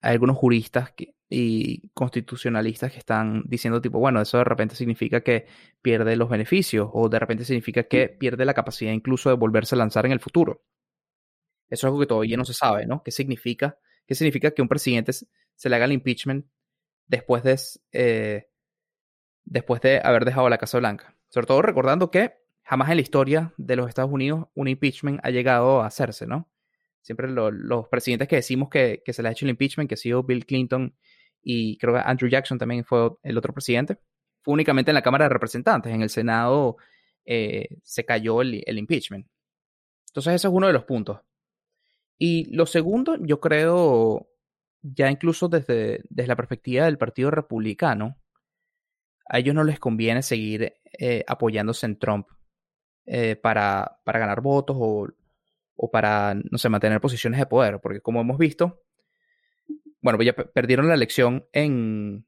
hay 0.02 0.14
algunos 0.14 0.38
juristas 0.38 0.92
y 1.30 1.90
constitucionalistas 1.90 2.92
que 2.92 3.00
están 3.00 3.44
diciendo 3.48 3.82
tipo, 3.82 4.00
bueno, 4.00 4.22
eso 4.22 4.38
de 4.38 4.44
repente 4.46 4.76
significa 4.76 5.22
que 5.22 5.46
pierde 5.82 6.16
los 6.16 6.30
beneficios 6.30 6.90
o 6.94 7.10
de 7.10 7.20
repente 7.20 7.44
significa 7.44 7.84
que 7.84 8.08
pierde 8.10 8.46
la 8.46 8.54
capacidad 8.54 8.94
incluso 8.94 9.30
de 9.30 9.36
volverse 9.36 9.76
a 9.76 9.78
lanzar 9.78 10.06
en 10.06 10.14
el 10.14 10.20
futuro. 10.20 10.64
Eso 11.70 11.82
es 11.82 11.84
algo 11.86 12.00
que 12.00 12.06
todavía 12.06 12.38
no 12.38 12.46
se 12.46 12.54
sabe, 12.54 12.86
¿no? 12.86 13.04
¿Qué 13.04 13.12
significa? 13.12 13.78
¿Qué 14.06 14.16
significa 14.16 14.52
que 14.52 14.62
un 14.62 14.70
presidente 14.70 15.12
se 15.14 15.70
le 15.70 15.76
haga 15.76 15.86
el 15.86 15.92
impeachment 15.92 16.46
después 17.08 17.44
de, 17.44 17.60
eh, 17.92 18.50
después 19.44 19.82
de 19.82 20.00
haber 20.04 20.26
dejado 20.26 20.50
la 20.50 20.58
Casa 20.58 20.78
Blanca. 20.78 21.16
Sobre 21.30 21.48
todo 21.48 21.62
recordando 21.62 22.12
que 22.12 22.36
jamás 22.64 22.90
en 22.90 22.98
la 22.98 23.02
historia 23.02 23.54
de 23.58 23.76
los 23.76 23.88
Estados 23.90 24.12
Unidos 24.12 24.48
un 24.54 24.68
impeachment 24.68 25.20
ha 25.24 25.30
llegado 25.30 25.82
a 25.82 25.88
hacerse, 25.88 26.28
¿no? 26.28 26.50
Siempre 27.02 27.30
los 27.30 27.88
presidentes 27.88 28.28
que 28.28 28.36
decimos 28.36 28.70
que, 28.70 29.02
se 29.06 29.24
le 29.24 29.30
ha 29.30 29.32
hecho 29.32 29.46
el 29.46 29.52
impeachment, 29.52 29.88
que 29.88 29.94
ha 29.94 29.98
sido 29.98 30.24
Bill 30.24 30.46
Clinton 30.46 30.94
y 31.50 31.78
creo 31.78 31.94
que 31.94 32.02
Andrew 32.04 32.30
Jackson 32.30 32.58
también 32.58 32.84
fue 32.84 33.10
el 33.24 33.38
otro 33.38 33.54
presidente, 33.54 33.98
fue 34.42 34.54
únicamente 34.54 34.92
en 34.92 34.96
la 34.96 35.02
Cámara 35.02 35.26
de 35.26 35.30
Representantes. 35.30 35.94
En 35.94 36.02
el 36.02 36.10
Senado 36.10 36.76
eh, 37.24 37.70
se 37.84 38.04
cayó 38.04 38.42
el, 38.42 38.62
el 38.66 38.78
impeachment. 38.78 39.26
Entonces 40.10 40.34
ese 40.34 40.50
es 40.50 40.54
uno 40.54 40.68
de 40.68 40.74
los 40.74 40.84
puntos. 40.84 41.22
Y 42.18 42.54
lo 42.54 42.66
segundo, 42.66 43.16
yo 43.22 43.40
creo, 43.40 44.28
ya 44.82 45.10
incluso 45.10 45.48
desde, 45.48 46.02
desde 46.10 46.28
la 46.28 46.36
perspectiva 46.36 46.84
del 46.84 46.98
Partido 46.98 47.32
Republicano, 47.32 48.18
a 49.30 49.40
ellos 49.40 49.56
no 49.56 49.64
les 49.64 49.80
conviene 49.80 50.24
seguir 50.24 50.74
eh, 51.00 51.24
apoyándose 51.28 51.86
en 51.86 51.98
Trump 51.98 52.28
eh, 53.06 53.38
para, 53.38 54.02
para, 54.04 54.20
ganar 54.20 54.42
votos 54.42 54.76
o, 54.78 55.08
o, 55.78 55.92
para, 55.92 56.34
no 56.34 56.58
sé, 56.58 56.68
mantener 56.68 57.00
posiciones 57.00 57.40
de 57.40 57.46
poder, 57.46 57.80
porque 57.80 58.02
como 58.02 58.20
hemos 58.20 58.38
visto, 58.38 58.82
bueno, 60.02 60.22
ya 60.22 60.34
perdieron 60.34 60.88
la 60.88 60.94
elección 60.94 61.46
en, 61.54 62.26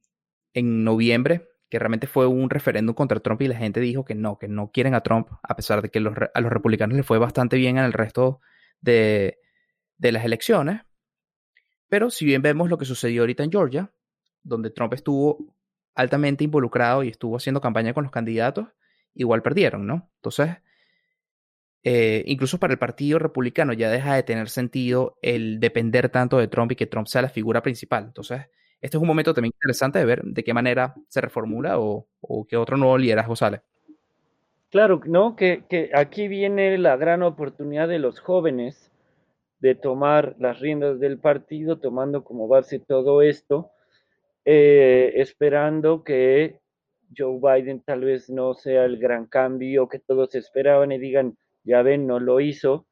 en 0.53 0.83
noviembre, 0.83 1.47
que 1.69 1.79
realmente 1.79 2.07
fue 2.07 2.27
un 2.27 2.49
referéndum 2.49 2.95
contra 2.95 3.19
Trump 3.19 3.41
y 3.41 3.47
la 3.47 3.57
gente 3.57 3.79
dijo 3.79 4.03
que 4.05 4.15
no, 4.15 4.37
que 4.39 4.47
no 4.47 4.71
quieren 4.71 4.95
a 4.95 5.01
Trump, 5.01 5.27
a 5.43 5.55
pesar 5.55 5.81
de 5.81 5.89
que 5.89 5.99
a 5.99 6.41
los 6.41 6.51
republicanos 6.51 6.97
les 6.97 7.05
fue 7.05 7.19
bastante 7.19 7.57
bien 7.57 7.77
en 7.77 7.85
el 7.85 7.93
resto 7.93 8.41
de, 8.81 9.39
de 9.97 10.11
las 10.11 10.25
elecciones. 10.25 10.81
Pero 11.87 12.09
si 12.09 12.25
bien 12.25 12.41
vemos 12.41 12.69
lo 12.69 12.77
que 12.77 12.85
sucedió 12.85 13.21
ahorita 13.21 13.43
en 13.43 13.51
Georgia, 13.51 13.91
donde 14.43 14.71
Trump 14.71 14.93
estuvo 14.93 15.55
altamente 15.95 16.43
involucrado 16.43 17.03
y 17.03 17.09
estuvo 17.09 17.35
haciendo 17.35 17.61
campaña 17.61 17.93
con 17.93 18.03
los 18.03 18.11
candidatos, 18.11 18.67
igual 19.13 19.41
perdieron, 19.41 19.85
¿no? 19.85 20.11
Entonces, 20.15 20.57
eh, 21.83 22.23
incluso 22.27 22.59
para 22.59 22.73
el 22.73 22.79
Partido 22.79 23.19
Republicano 23.19 23.73
ya 23.73 23.89
deja 23.89 24.15
de 24.15 24.23
tener 24.23 24.49
sentido 24.49 25.17
el 25.21 25.59
depender 25.59 26.09
tanto 26.09 26.37
de 26.37 26.47
Trump 26.47 26.71
y 26.71 26.75
que 26.75 26.87
Trump 26.87 27.07
sea 27.07 27.21
la 27.21 27.29
figura 27.29 27.61
principal. 27.61 28.05
Entonces, 28.05 28.47
este 28.81 28.97
es 28.97 29.01
un 29.01 29.07
momento 29.07 29.33
también 29.33 29.53
interesante 29.55 29.99
de 29.99 30.05
ver 30.05 30.23
de 30.23 30.43
qué 30.43 30.53
manera 30.53 30.95
se 31.07 31.21
reformula 31.21 31.79
o, 31.79 32.07
o 32.21 32.45
qué 32.45 32.57
otro 32.57 32.77
nuevo 32.77 32.97
liderazgo 32.97 33.35
sale. 33.35 33.61
Claro, 34.69 35.01
¿no? 35.05 35.35
Que, 35.35 35.63
aquí 35.95 36.27
viene 36.27 36.77
la 36.77 36.95
gran 36.95 37.23
oportunidad 37.23 37.87
de 37.87 37.97
los 37.97 38.19
jóvenes 38.19 38.91
de 39.59 39.73
tomar 39.73 40.35
las 40.39 40.59
riendas 40.59 40.99
del 40.99 41.17
partido, 41.19 41.79
tomando 41.79 42.23
como 42.23 42.47
base 42.47 42.79
todo 42.79 43.23
esto, 43.23 43.71
eh, 44.45 45.13
esperando 45.15 46.03
que 46.03 46.59
Joe 47.17 47.39
Biden 47.41 47.81
tal 47.81 48.01
vez 48.01 48.29
no 48.29 48.53
sea 48.53 48.85
el 48.85 48.99
gran 48.99 49.25
cambio 49.25 49.89
que 49.89 49.99
todos 49.99 50.35
esperaban 50.35 50.91
y 50.91 50.99
digan, 50.99 51.35
ya 51.69 51.81
ven, 51.81 52.07
no 52.07 52.19
lo 52.19 52.39
hizo, 52.39 52.87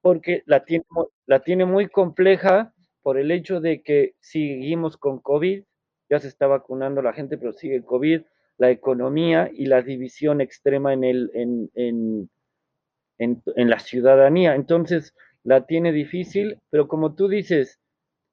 porque 0.00 0.42
la 0.46 0.64
tiene, 0.64 0.84
la 1.26 1.40
tiene 1.40 1.64
muy 1.64 1.88
compleja 1.88 2.74
por 3.02 3.18
el 3.18 3.30
hecho 3.30 3.60
de 3.60 3.82
que 3.82 4.14
seguimos 4.20 4.96
con 4.96 5.20
COVID, 5.20 5.62
ya 6.10 6.18
se 6.20 6.28
está 6.28 6.46
vacunando 6.46 7.02
la 7.02 7.12
gente, 7.12 7.38
pero 7.38 7.52
sigue 7.52 7.84
COVID, 7.84 8.22
la 8.58 8.70
economía 8.70 9.50
y 9.52 9.66
la 9.66 9.82
división 9.82 10.40
extrema 10.40 10.92
en, 10.92 11.04
el, 11.04 11.30
en, 11.34 11.70
en, 11.74 12.30
en 13.18 13.70
la 13.70 13.78
ciudadanía. 13.78 14.54
Entonces, 14.54 15.14
la 15.42 15.66
tiene 15.66 15.92
difícil, 15.92 16.60
pero 16.70 16.88
como 16.88 17.14
tú 17.14 17.28
dices, 17.28 17.80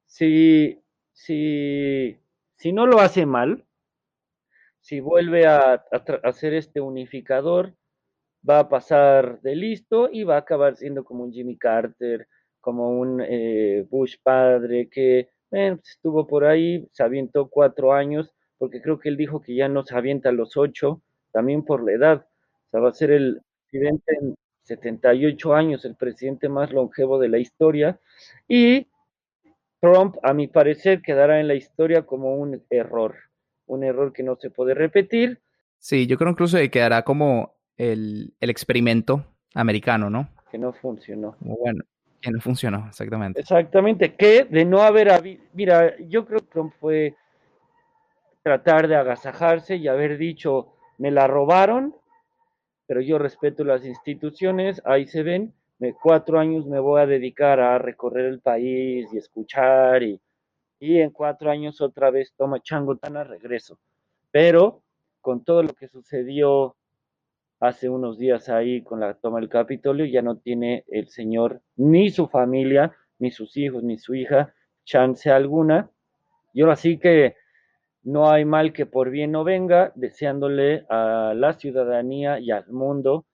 si, 0.06 0.80
si 1.12 2.18
si 2.62 2.72
no 2.72 2.86
lo 2.86 3.00
hace 3.00 3.26
mal, 3.26 3.64
si 4.78 5.00
vuelve 5.00 5.46
a, 5.46 5.84
hacer 6.22 6.54
este 6.54 6.80
unificador, 6.80 7.74
va 8.48 8.60
a 8.60 8.68
pasar 8.68 9.40
de 9.42 9.56
listo 9.56 10.08
y 10.12 10.24
va 10.24 10.36
a 10.36 10.38
acabar 10.38 10.76
siendo 10.76 11.04
como 11.04 11.24
un 11.24 11.32
Jimmy 11.32 11.56
Carter, 11.56 12.28
como 12.60 12.90
un 12.90 13.20
eh, 13.20 13.86
Bush 13.90 14.16
padre 14.22 14.88
que 14.88 15.28
pues, 15.50 15.80
estuvo 15.88 16.26
por 16.26 16.44
ahí, 16.44 16.88
se 16.92 17.02
avientó 17.02 17.48
cuatro 17.48 17.92
años, 17.92 18.32
porque 18.58 18.80
creo 18.80 18.98
que 18.98 19.08
él 19.08 19.16
dijo 19.16 19.40
que 19.40 19.54
ya 19.54 19.68
no 19.68 19.84
se 19.84 19.96
avienta 19.96 20.30
a 20.30 20.32
los 20.32 20.56
ocho, 20.56 21.02
también 21.32 21.64
por 21.64 21.84
la 21.84 21.92
edad. 21.92 22.26
O 22.66 22.70
sea, 22.70 22.80
va 22.80 22.90
a 22.90 22.94
ser 22.94 23.10
el 23.10 23.40
presidente 23.70 24.16
en 24.20 24.34
78 24.62 25.54
años, 25.54 25.84
el 25.84 25.96
presidente 25.96 26.48
más 26.48 26.72
longevo 26.72 27.18
de 27.18 27.28
la 27.28 27.38
historia. 27.38 28.00
Y 28.48 28.86
Trump, 29.80 30.16
a 30.22 30.32
mi 30.32 30.46
parecer, 30.46 31.02
quedará 31.02 31.40
en 31.40 31.48
la 31.48 31.54
historia 31.54 32.06
como 32.06 32.36
un 32.36 32.64
error, 32.70 33.16
un 33.66 33.82
error 33.84 34.12
que 34.12 34.22
no 34.22 34.36
se 34.36 34.50
puede 34.50 34.74
repetir. 34.74 35.40
Sí, 35.78 36.06
yo 36.06 36.16
creo 36.16 36.30
incluso 36.30 36.56
que 36.56 36.70
quedará 36.70 37.02
como 37.02 37.56
el, 37.76 38.34
el 38.40 38.50
experimento 38.50 39.24
americano, 39.54 40.10
¿no? 40.10 40.28
Que 40.50 40.58
no 40.58 40.72
funcionó. 40.72 41.36
Bueno, 41.40 41.84
que 42.20 42.30
no 42.30 42.40
funcionó, 42.40 42.86
exactamente. 42.88 43.40
Exactamente, 43.40 44.14
que 44.14 44.44
de 44.44 44.64
no 44.64 44.80
haber 44.82 45.10
habido, 45.10 45.42
mira, 45.52 45.96
yo 45.98 46.24
creo 46.24 46.40
que 46.40 46.46
Trump 46.46 46.72
fue 46.78 47.16
tratar 48.42 48.88
de 48.88 48.96
agasajarse 48.96 49.76
y 49.76 49.88
haber 49.88 50.18
dicho, 50.18 50.68
me 50.98 51.10
la 51.10 51.26
robaron, 51.26 51.94
pero 52.86 53.00
yo 53.00 53.18
respeto 53.18 53.64
las 53.64 53.84
instituciones, 53.84 54.82
ahí 54.84 55.06
se 55.06 55.22
ven, 55.22 55.52
me, 55.78 55.94
cuatro 55.94 56.38
años 56.38 56.66
me 56.66 56.78
voy 56.78 57.00
a 57.00 57.06
dedicar 57.06 57.58
a 57.60 57.78
recorrer 57.78 58.26
el 58.26 58.40
país 58.40 59.08
y 59.12 59.16
escuchar 59.16 60.02
y, 60.02 60.20
y 60.78 61.00
en 61.00 61.10
cuatro 61.10 61.50
años 61.50 61.80
otra 61.80 62.10
vez 62.10 62.32
toma 62.36 62.60
changotana, 62.60 63.24
regreso. 63.24 63.78
Pero 64.30 64.82
con 65.20 65.44
todo 65.44 65.62
lo 65.62 65.74
que 65.74 65.88
sucedió 65.88 66.76
hace 67.62 67.88
unos 67.88 68.18
días 68.18 68.48
ahí 68.48 68.82
con 68.82 68.98
la 68.98 69.14
toma 69.14 69.38
del 69.38 69.48
Capitolio, 69.48 70.04
ya 70.04 70.20
no 70.20 70.36
tiene 70.36 70.84
el 70.88 71.08
señor 71.08 71.60
ni 71.76 72.10
su 72.10 72.26
familia, 72.26 72.92
ni 73.20 73.30
sus 73.30 73.56
hijos, 73.56 73.84
ni 73.84 73.98
su 73.98 74.16
hija 74.16 74.52
chance 74.84 75.30
alguna. 75.30 75.88
Y 76.52 76.62
ahora 76.62 76.74
sí 76.74 76.98
que 76.98 77.36
no 78.02 78.28
hay 78.28 78.44
mal 78.44 78.72
que 78.72 78.84
por 78.84 79.10
bien 79.10 79.30
no 79.30 79.44
venga, 79.44 79.92
deseándole 79.94 80.84
a 80.88 81.34
la 81.36 81.52
ciudadanía 81.52 82.40
y 82.40 82.50
al 82.50 82.66
mundo 82.68 83.26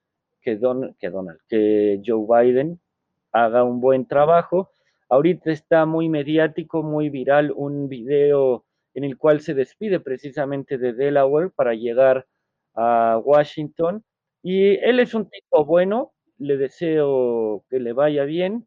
que, 0.42 0.56
Don, 0.56 0.94
que 1.00 1.08
Donald, 1.08 1.40
que 1.48 2.02
Joe 2.04 2.26
Biden 2.28 2.78
haga 3.32 3.64
un 3.64 3.80
buen 3.80 4.06
trabajo. 4.06 4.72
Ahorita 5.08 5.50
está 5.50 5.86
muy 5.86 6.10
mediático, 6.10 6.82
muy 6.82 7.08
viral 7.08 7.50
un 7.50 7.88
video 7.88 8.66
en 8.92 9.04
el 9.04 9.16
cual 9.16 9.40
se 9.40 9.54
despide 9.54 10.00
precisamente 10.00 10.76
de 10.76 10.92
Delaware 10.92 11.48
para 11.48 11.72
llegar 11.72 12.26
a 12.74 13.18
Washington 13.24 14.04
y 14.42 14.76
él 14.76 15.00
es 15.00 15.14
un 15.14 15.28
tipo 15.28 15.64
bueno, 15.64 16.12
le 16.38 16.56
deseo 16.56 17.64
que 17.68 17.80
le 17.80 17.92
vaya 17.92 18.24
bien 18.24 18.66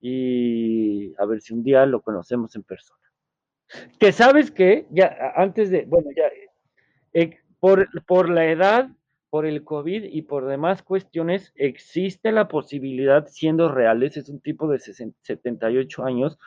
y 0.00 1.14
a 1.16 1.26
ver 1.26 1.40
si 1.40 1.54
un 1.54 1.62
día 1.62 1.86
lo 1.86 2.02
conocemos 2.02 2.56
en 2.56 2.62
persona. 2.62 3.00
Que 3.98 4.12
sabes 4.12 4.50
que, 4.50 4.86
ya 4.90 5.32
antes 5.36 5.70
de, 5.70 5.84
bueno, 5.84 6.10
ya, 6.14 6.24
eh, 7.14 7.38
por, 7.60 7.88
por 8.04 8.28
la 8.28 8.46
edad, 8.46 8.90
por 9.30 9.46
el 9.46 9.64
COVID 9.64 10.04
y 10.04 10.22
por 10.22 10.46
demás 10.46 10.82
cuestiones, 10.82 11.52
existe 11.56 12.32
la 12.32 12.48
posibilidad, 12.48 13.26
siendo 13.28 13.68
reales, 13.68 14.16
es 14.16 14.28
un 14.28 14.40
tipo 14.40 14.68
de 14.68 14.78
78 14.78 16.04
años, 16.04 16.38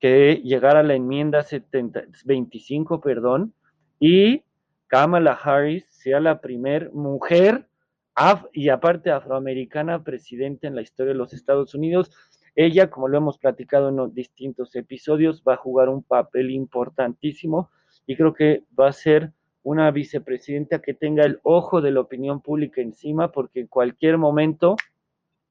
que 0.00 0.42
llegara 0.44 0.80
a 0.80 0.82
la 0.82 0.94
enmienda 0.94 1.42
70, 1.42 2.04
25, 2.24 3.00
perdón, 3.00 3.54
y 3.98 4.42
Kamala 4.88 5.32
Harris 5.32 5.86
sea 5.90 6.20
la 6.20 6.40
primer 6.40 6.92
mujer 6.92 7.66
y 8.52 8.68
aparte 8.70 9.10
afroamericana 9.10 10.02
presidenta 10.02 10.66
en 10.66 10.74
la 10.74 10.82
historia 10.82 11.12
de 11.12 11.18
los 11.18 11.32
Estados 11.32 11.74
Unidos. 11.74 12.10
Ella, 12.54 12.88
como 12.88 13.08
lo 13.08 13.18
hemos 13.18 13.38
platicado 13.38 13.90
en 13.90 14.14
distintos 14.14 14.74
episodios, 14.76 15.42
va 15.46 15.54
a 15.54 15.58
jugar 15.58 15.90
un 15.90 16.02
papel 16.02 16.50
importantísimo 16.50 17.70
y 18.06 18.16
creo 18.16 18.32
que 18.32 18.64
va 18.78 18.88
a 18.88 18.92
ser 18.92 19.32
una 19.62 19.90
vicepresidenta 19.90 20.80
que 20.80 20.94
tenga 20.94 21.24
el 21.24 21.40
ojo 21.42 21.82
de 21.82 21.90
la 21.90 22.00
opinión 22.00 22.40
pública 22.40 22.80
encima 22.80 23.32
porque 23.32 23.60
en 23.60 23.66
cualquier 23.66 24.16
momento 24.16 24.76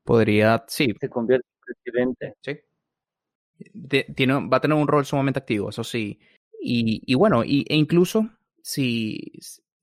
podría, 0.03 0.63
sí, 0.67 0.93
se 0.99 1.09
convierte 1.09 1.45
en 1.47 1.75
presidente. 1.75 2.35
Sí. 2.41 4.13
tiene, 4.15 4.47
va 4.47 4.57
a 4.57 4.61
tener 4.61 4.77
un 4.77 4.87
rol 4.87 5.05
sumamente 5.05 5.39
activo, 5.39 5.69
eso 5.69 5.83
sí. 5.83 6.19
Y, 6.59 7.03
y 7.05 7.13
bueno, 7.15 7.43
y, 7.43 7.65
e 7.67 7.75
incluso 7.75 8.29
si, 8.61 9.33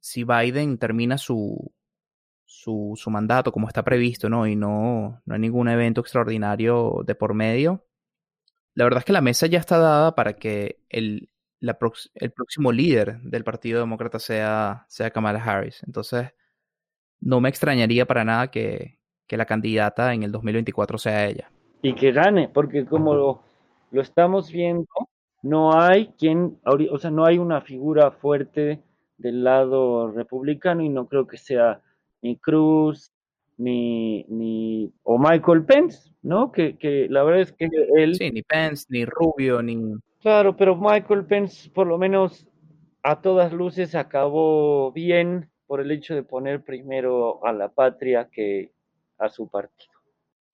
si 0.01 0.25
Biden 0.25 0.79
termina 0.79 1.19
su, 1.19 1.71
su, 2.53 2.93
su 2.97 3.11
mandato 3.11 3.51
como 3.51 3.67
está 3.67 3.83
previsto, 3.83 4.29
¿no? 4.29 4.47
Y 4.47 4.57
no, 4.57 5.23
no 5.25 5.35
hay 5.35 5.41
ningún 5.41 5.69
evento 5.69 6.03
extraordinario 6.03 7.03
de 7.07 7.15
por 7.15 7.33
medio. 7.33 7.87
La 8.75 8.85
verdad 8.85 8.99
es 8.99 9.05
que 9.07 9.13
la 9.15 9.23
mesa 9.23 9.47
ya 9.47 9.59
está 9.59 9.79
dada 9.79 10.15
para 10.15 10.35
que 10.35 10.81
el, 10.91 11.31
la 11.61 11.79
el 12.15 12.31
próximo 12.33 12.71
líder 12.71 13.21
del 13.23 13.43
Partido 13.43 13.81
Demócrata 13.81 14.19
sea, 14.19 14.85
sea 14.89 15.11
Kamala 15.11 15.43
Harris. 15.43 15.83
Entonces, 15.87 16.35
no 17.21 17.41
me 17.41 17.49
extrañaría 17.49 18.07
para 18.07 18.25
nada 18.25 18.51
que, 18.51 18.99
que 19.27 19.39
la 19.39 19.47
candidata 19.47 20.13
en 20.13 20.23
el 20.23 20.31
2024 20.31 20.99
sea 20.99 21.27
ella. 21.27 21.51
Y 21.81 21.95
que 21.95 22.13
gane, 22.13 22.49
porque 22.49 22.85
como 22.85 23.15
lo, 23.15 23.43
lo 23.91 24.03
estamos 24.03 24.53
viendo, 24.53 24.87
no 25.43 25.81
hay 25.81 26.09
quien, 26.19 26.61
o 26.65 26.99
sea, 26.99 27.11
no 27.11 27.25
hay 27.25 27.39
una 27.39 27.63
figura 27.63 28.11
fuerte 28.11 28.83
del 29.17 29.43
lado 29.43 30.11
republicano 30.11 30.83
y 30.83 30.91
no 30.91 31.09
creo 31.09 31.27
que 31.27 31.39
sea 31.39 31.81
ni 32.23 32.37
Cruz, 32.37 33.13
ni, 33.59 34.25
ni, 34.29 34.93
o 35.03 35.19
Michael 35.19 35.65
Pence, 35.65 36.11
¿no? 36.23 36.51
Que, 36.51 36.77
que 36.79 37.07
la 37.11 37.23
verdad 37.23 37.43
es 37.43 37.53
que 37.53 37.69
él... 37.97 38.15
Sí, 38.15 38.31
ni 38.31 38.43
Pence, 38.43 38.87
ni 38.89 39.05
Rubio, 39.05 39.63
ni... 39.63 39.77
Claro, 40.21 40.57
pero 40.57 40.77
Michael 40.77 41.27
Pence 41.27 41.69
por 41.71 41.87
lo 41.87 41.99
menos 41.99 42.47
a 43.03 43.21
todas 43.21 43.53
luces 43.53 43.95
acabó 43.95 44.93
bien 44.93 45.51
por 45.67 45.81
el 45.81 45.91
hecho 45.91 46.15
de 46.15 46.23
poner 46.23 46.63
primero 46.63 47.45
a 47.45 47.53
la 47.53 47.69
patria 47.69 48.29
que 48.31 48.73
a 49.19 49.29
su 49.29 49.49
partido. 49.49 49.93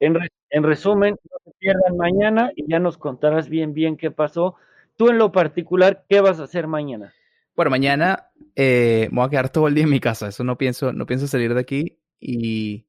En, 0.00 0.16
en 0.50 0.62
resumen, 0.62 1.16
no 1.30 1.38
se 1.44 1.50
pierdan 1.58 1.96
mañana 1.96 2.50
y 2.54 2.70
ya 2.70 2.78
nos 2.78 2.96
contarás 2.96 3.48
bien, 3.48 3.74
bien 3.74 3.96
qué 3.96 4.10
pasó. 4.10 4.56
Tú 4.96 5.08
en 5.08 5.18
lo 5.18 5.32
particular, 5.32 6.04
¿qué 6.08 6.20
vas 6.20 6.40
a 6.40 6.44
hacer 6.44 6.66
mañana? 6.66 7.12
Bueno, 7.58 7.72
mañana 7.72 8.30
eh, 8.54 9.08
me 9.10 9.16
voy 9.16 9.26
a 9.26 9.30
quedar 9.30 9.48
todo 9.50 9.66
el 9.66 9.74
día 9.74 9.82
en 9.82 9.90
mi 9.90 9.98
casa. 9.98 10.28
Eso 10.28 10.44
no 10.44 10.56
pienso, 10.56 10.92
no 10.92 11.06
pienso 11.06 11.26
salir 11.26 11.54
de 11.54 11.60
aquí. 11.60 11.98
Y 12.20 12.86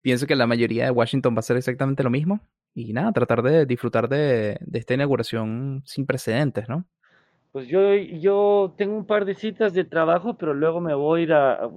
pienso 0.00 0.26
que 0.26 0.34
la 0.34 0.46
mayoría 0.46 0.86
de 0.86 0.90
Washington 0.90 1.34
va 1.34 1.40
a 1.40 1.42
ser 1.42 1.58
exactamente 1.58 2.02
lo 2.02 2.08
mismo. 2.08 2.40
Y 2.74 2.94
nada, 2.94 3.12
tratar 3.12 3.42
de 3.42 3.66
disfrutar 3.66 4.08
de, 4.08 4.58
esta 4.72 4.94
inauguración 4.94 5.82
sin 5.84 6.06
precedentes, 6.06 6.70
¿no? 6.70 6.86
Pues 7.52 7.68
yo, 7.68 7.94
yo 7.94 8.72
tengo 8.78 8.96
un 8.96 9.04
par 9.04 9.26
de 9.26 9.34
citas 9.34 9.74
de 9.74 9.84
trabajo, 9.84 10.38
pero 10.38 10.54
luego 10.54 10.80
me 10.80 10.94
voy 10.94 11.20
a 11.20 11.24
ir 11.24 11.34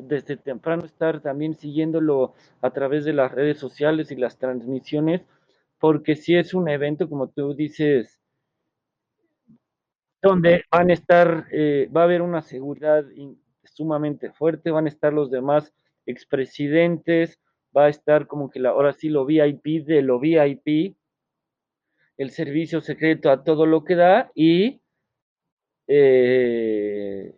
desde 0.08 0.38
temprano 0.38 0.86
estar 0.86 1.20
también 1.20 1.56
siguiéndolo 1.56 2.34
a 2.62 2.70
través 2.70 3.04
de 3.04 3.12
las 3.12 3.34
redes 3.34 3.60
sociales 3.60 4.10
y 4.10 4.16
las 4.16 4.38
transmisiones, 4.38 5.24
porque 5.82 6.16
si 6.16 6.38
es 6.38 6.54
un 6.54 6.70
evento, 6.70 7.10
como 7.10 7.28
tú 7.28 7.54
dices, 7.54 8.22
donde 10.26 10.64
van 10.72 10.90
a 10.90 10.94
estar, 10.94 11.46
eh, 11.52 11.88
va 11.96 12.02
a 12.02 12.04
haber 12.06 12.24
una 12.24 12.42
seguridad 12.42 13.06
sumamente 13.64 14.32
fuerte, 14.32 14.72
van 14.72 14.86
a 14.86 14.90
estar 14.90 15.14
los 15.14 15.30
demás 15.30 15.72
expresidentes, 16.08 17.40
va 17.76 17.86
a 17.86 17.90
estar 17.90 18.26
como 18.26 18.50
que 18.50 18.60
la, 18.60 18.70
ahora 18.70 18.94
sí 18.94 19.10
lo 19.10 19.26
VIP 19.26 19.86
de 19.86 20.02
lo 20.02 20.20
VIP, 20.20 20.96
el 22.18 22.32
servicio 22.32 22.82
secreto 22.82 23.30
a 23.30 23.44
todo 23.44 23.68
lo 23.68 23.84
que 23.84 23.96
da 23.96 24.32
y 24.34 24.82
eh, 25.88 27.36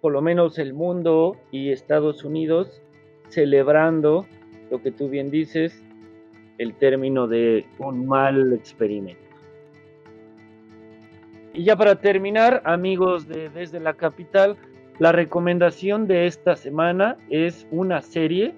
por 0.00 0.12
lo 0.12 0.22
menos 0.22 0.58
el 0.58 0.72
mundo 0.72 1.36
y 1.50 1.72
Estados 1.72 2.24
Unidos 2.24 2.80
celebrando 3.28 4.26
lo 4.70 4.80
que 4.80 4.92
tú 4.92 5.10
bien 5.10 5.30
dices, 5.30 5.84
el 6.56 6.74
término 6.76 7.26
de 7.26 7.66
un 7.78 8.06
mal 8.06 8.52
experimento. 8.54 9.23
Y 11.54 11.62
ya 11.62 11.76
para 11.76 11.94
terminar, 11.94 12.62
amigos 12.64 13.28
de 13.28 13.48
Desde 13.48 13.78
la 13.78 13.94
Capital, 13.94 14.56
la 14.98 15.12
recomendación 15.12 16.08
de 16.08 16.26
esta 16.26 16.56
semana 16.56 17.16
es 17.30 17.68
una 17.70 18.02
serie 18.02 18.54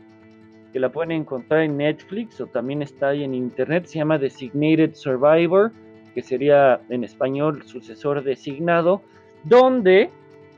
que 0.72 0.80
la 0.80 0.90
pueden 0.90 1.12
encontrar 1.12 1.60
en 1.60 1.76
Netflix 1.76 2.40
o 2.40 2.46
también 2.46 2.80
está 2.80 3.08
ahí 3.08 3.22
en 3.22 3.34
internet, 3.34 3.84
se 3.84 3.98
llama 3.98 4.16
Designated 4.16 4.94
Survivor, 4.94 5.72
que 6.14 6.22
sería 6.22 6.80
en 6.88 7.04
español 7.04 7.62
sucesor 7.66 8.24
designado, 8.24 9.02
donde 9.44 10.08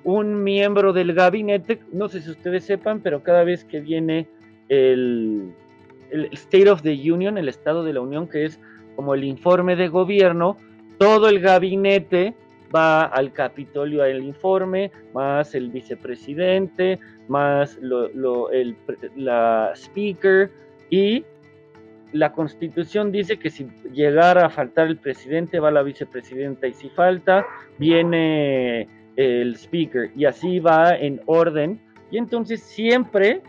un 0.04 0.44
miembro 0.44 0.92
del 0.92 1.14
gabinete, 1.14 1.80
no 1.92 2.08
sé 2.08 2.20
si 2.20 2.30
ustedes 2.30 2.62
sepan, 2.62 3.00
pero 3.00 3.24
cada 3.24 3.42
vez 3.42 3.64
que 3.64 3.80
viene 3.80 4.28
el, 4.68 5.52
el 6.12 6.28
State 6.32 6.70
of 6.70 6.82
the 6.82 7.12
Union, 7.12 7.36
el 7.36 7.48
Estado 7.48 7.82
de 7.82 7.94
la 7.94 8.00
Unión, 8.00 8.28
que 8.28 8.44
es 8.44 8.60
como 8.94 9.14
el 9.14 9.24
informe 9.24 9.74
de 9.74 9.88
gobierno, 9.88 10.56
todo 10.98 11.28
el 11.28 11.40
gabinete 11.40 12.34
va 12.74 13.04
al 13.04 13.32
Capitolio 13.32 14.04
el 14.04 14.22
informe, 14.22 14.90
más 15.14 15.54
el 15.54 15.70
vicepresidente, 15.70 16.98
más 17.28 17.78
el, 17.78 18.76
la 19.16 19.72
speaker 19.74 20.50
y 20.90 21.24
la 22.12 22.32
constitución 22.32 23.12
dice 23.12 23.38
que 23.38 23.50
si 23.50 23.66
llegara 23.92 24.46
a 24.46 24.50
faltar 24.50 24.88
el 24.88 24.96
presidente 24.96 25.60
va 25.60 25.70
la 25.70 25.82
vicepresidenta 25.82 26.66
y 26.66 26.72
si 26.72 26.88
falta 26.90 27.46
viene 27.78 28.88
el 29.16 29.54
speaker 29.56 30.10
y 30.16 30.24
así 30.24 30.58
va 30.58 30.96
en 30.96 31.20
orden. 31.26 31.80
Y 32.10 32.16
entonces 32.16 32.62
siempre 32.62 33.42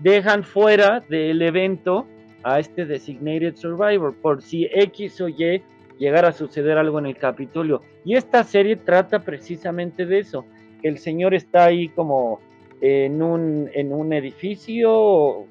dejan 0.00 0.44
fuera 0.44 1.00
del 1.08 1.40
evento 1.40 2.06
a 2.42 2.58
este 2.60 2.84
designated 2.84 3.56
survivor 3.56 4.14
por 4.14 4.42
si 4.42 4.68
X 4.70 5.20
o 5.22 5.28
Y 5.28 5.62
llegara 5.98 6.28
a 6.28 6.32
suceder 6.32 6.78
algo 6.78 6.98
en 6.98 7.06
el 7.06 7.16
Capitolio. 7.16 7.82
Y 8.04 8.16
esta 8.16 8.44
serie 8.44 8.76
trata 8.76 9.20
precisamente 9.20 10.06
de 10.06 10.18
eso, 10.20 10.44
el 10.82 10.98
señor 10.98 11.34
está 11.34 11.64
ahí 11.64 11.88
como 11.88 12.40
en 12.80 13.22
un, 13.22 13.70
en 13.72 13.92
un 13.92 14.12
edificio 14.12 15.46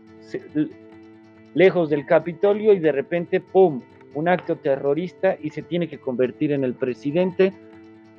lejos 1.56 1.90
del 1.90 2.06
Capitolio 2.06 2.74
y 2.74 2.80
de 2.80 2.92
repente, 2.92 3.40
¡pum!, 3.40 3.82
un 4.14 4.28
acto 4.28 4.56
terrorista 4.58 5.36
y 5.42 5.50
se 5.50 5.64
tiene 5.64 5.88
que 5.88 5.98
convertir 5.98 6.52
en 6.52 6.64
el 6.64 6.76
presidente. 6.76 7.52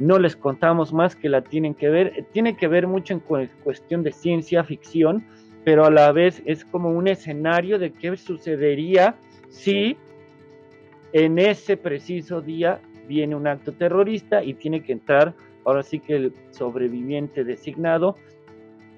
No 0.00 0.18
les 0.18 0.34
contamos 0.34 0.92
más 0.92 1.14
que 1.14 1.28
la 1.28 1.42
tienen 1.42 1.74
que 1.74 1.88
ver. 1.88 2.26
Tiene 2.32 2.56
que 2.56 2.66
ver 2.66 2.88
mucho 2.88 3.14
en 3.14 3.48
cuestión 3.62 4.02
de 4.02 4.10
ciencia 4.10 4.64
ficción, 4.64 5.24
pero 5.64 5.84
a 5.84 5.90
la 5.90 6.10
vez 6.10 6.42
es 6.46 6.64
como 6.64 6.90
un 6.90 7.06
escenario 7.06 7.78
de 7.78 7.92
qué 7.92 8.16
sucedería 8.16 9.14
si 9.50 9.96
en 11.14 11.38
ese 11.38 11.76
preciso 11.76 12.40
día 12.40 12.80
viene 13.06 13.36
un 13.36 13.46
acto 13.46 13.72
terrorista 13.72 14.42
y 14.42 14.52
tiene 14.54 14.82
que 14.82 14.92
entrar, 14.92 15.32
ahora 15.64 15.84
sí 15.84 16.00
que 16.00 16.16
el 16.16 16.34
sobreviviente 16.50 17.44
designado. 17.44 18.16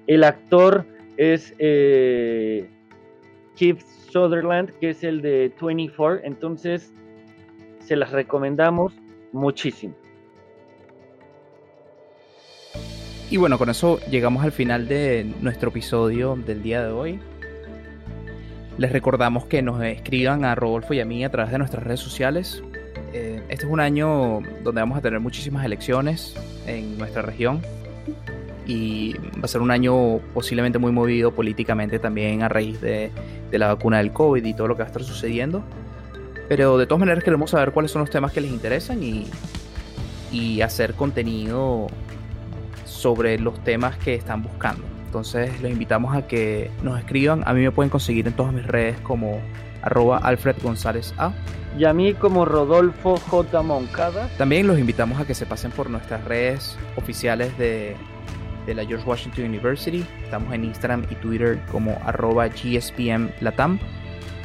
El 0.07 0.23
actor 0.23 0.83
es 1.17 1.53
eh, 1.59 2.67
Keith 3.55 3.81
Sutherland, 4.11 4.71
que 4.79 4.89
es 4.89 5.03
el 5.03 5.21
de 5.21 5.53
24, 5.61 6.25
entonces 6.25 6.91
se 7.79 7.95
las 7.95 8.11
recomendamos 8.11 8.93
muchísimo. 9.31 9.93
Y 13.29 13.37
bueno, 13.37 13.59
con 13.59 13.69
eso 13.69 13.99
llegamos 14.09 14.43
al 14.43 14.53
final 14.53 14.87
de 14.87 15.31
nuestro 15.41 15.69
episodio 15.69 16.35
del 16.35 16.63
día 16.63 16.83
de 16.83 16.91
hoy. 16.91 17.19
Les 18.77 18.91
recordamos 18.91 19.45
que 19.45 19.63
nos 19.63 19.81
escriban 19.83 20.45
a 20.45 20.53
Rodolfo 20.53 20.93
y 20.93 20.99
a 20.99 21.05
mí 21.05 21.25
a 21.25 21.31
través 21.31 21.51
de 21.51 21.57
nuestras 21.57 21.83
redes 21.83 21.99
sociales. 21.99 22.61
Eh, 23.11 23.41
este 23.49 23.65
es 23.65 23.71
un 23.71 23.79
año 23.79 24.41
donde 24.63 24.81
vamos 24.81 24.97
a 24.99 25.01
tener 25.01 25.19
muchísimas 25.19 25.65
elecciones 25.65 26.35
en 26.67 26.95
nuestra 26.97 27.23
región 27.23 27.61
y 28.67 29.13
va 29.13 29.45
a 29.45 29.47
ser 29.47 29.61
un 29.61 29.71
año 29.71 30.19
posiblemente 30.33 30.77
muy 30.77 30.91
movido 30.91 31.33
políticamente 31.33 31.97
también 31.97 32.43
a 32.43 32.49
raíz 32.49 32.79
de, 32.79 33.11
la 33.51 33.67
vacuna 33.69 33.97
del 33.97 34.11
COVID 34.11 34.45
y 34.45 34.53
todo 34.53 34.67
lo 34.67 34.75
que 34.75 34.83
va 34.83 34.85
a 34.85 34.87
estar 34.87 35.03
sucediendo. 35.03 35.63
Pero 36.47 36.77
de 36.77 36.85
todas 36.85 36.99
maneras 36.99 37.23
queremos 37.23 37.49
saber 37.49 37.71
cuáles 37.71 37.89
son 37.89 38.01
los 38.01 38.11
temas 38.11 38.31
que 38.31 38.41
les 38.41 38.51
interesan 38.51 39.01
y 40.31 40.61
hacer 40.61 40.93
contenido 40.93 41.87
sobre 42.85 43.39
los 43.39 43.63
temas 43.63 43.97
que 43.97 44.13
están 44.13 44.43
buscando. 44.43 44.96
Entonces 45.07 45.59
los 45.61 45.71
invitamos 45.71 46.15
a 46.15 46.27
que 46.27 46.69
nos 46.83 46.99
escriban. 46.99 47.41
A 47.45 47.53
mí 47.53 47.61
me 47.61 47.71
pueden 47.71 47.89
conseguir 47.89 48.27
en 48.27 48.33
todas 48.33 48.53
mis 48.53 48.67
redes 48.67 48.99
como 48.99 49.41
arroba 49.81 50.17
Alfred 50.17 50.57
González 50.61 51.13
A. 51.17 51.31
Y 51.77 51.85
a 51.85 51.93
mí 51.93 52.13
como 52.13 52.43
Rodolfo 52.43 53.15
J. 53.17 53.61
Moncada. 53.61 54.27
También 54.37 54.67
los 54.67 54.77
invitamos 54.77 55.17
a 55.19 55.25
que 55.25 55.33
se 55.33 55.45
pasen 55.45 55.71
por 55.71 55.89
nuestras 55.89 56.25
redes 56.25 56.77
oficiales 56.97 57.57
de, 57.57 57.95
de 58.65 58.75
la 58.75 58.85
George 58.85 59.07
Washington 59.07 59.45
University. 59.45 60.05
Estamos 60.23 60.53
en 60.53 60.65
Instagram 60.65 61.05
y 61.09 61.15
Twitter 61.15 61.57
como 61.71 61.97
arroba 62.05 62.49
GSPM 62.49 63.29
Latam. 63.39 63.79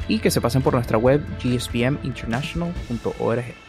Y 0.06 0.20
que 0.20 0.30
se 0.30 0.40
pasen 0.40 0.62
por 0.62 0.74
nuestra 0.74 0.96
web 0.96 1.24
gspminternational.org. 1.42 3.61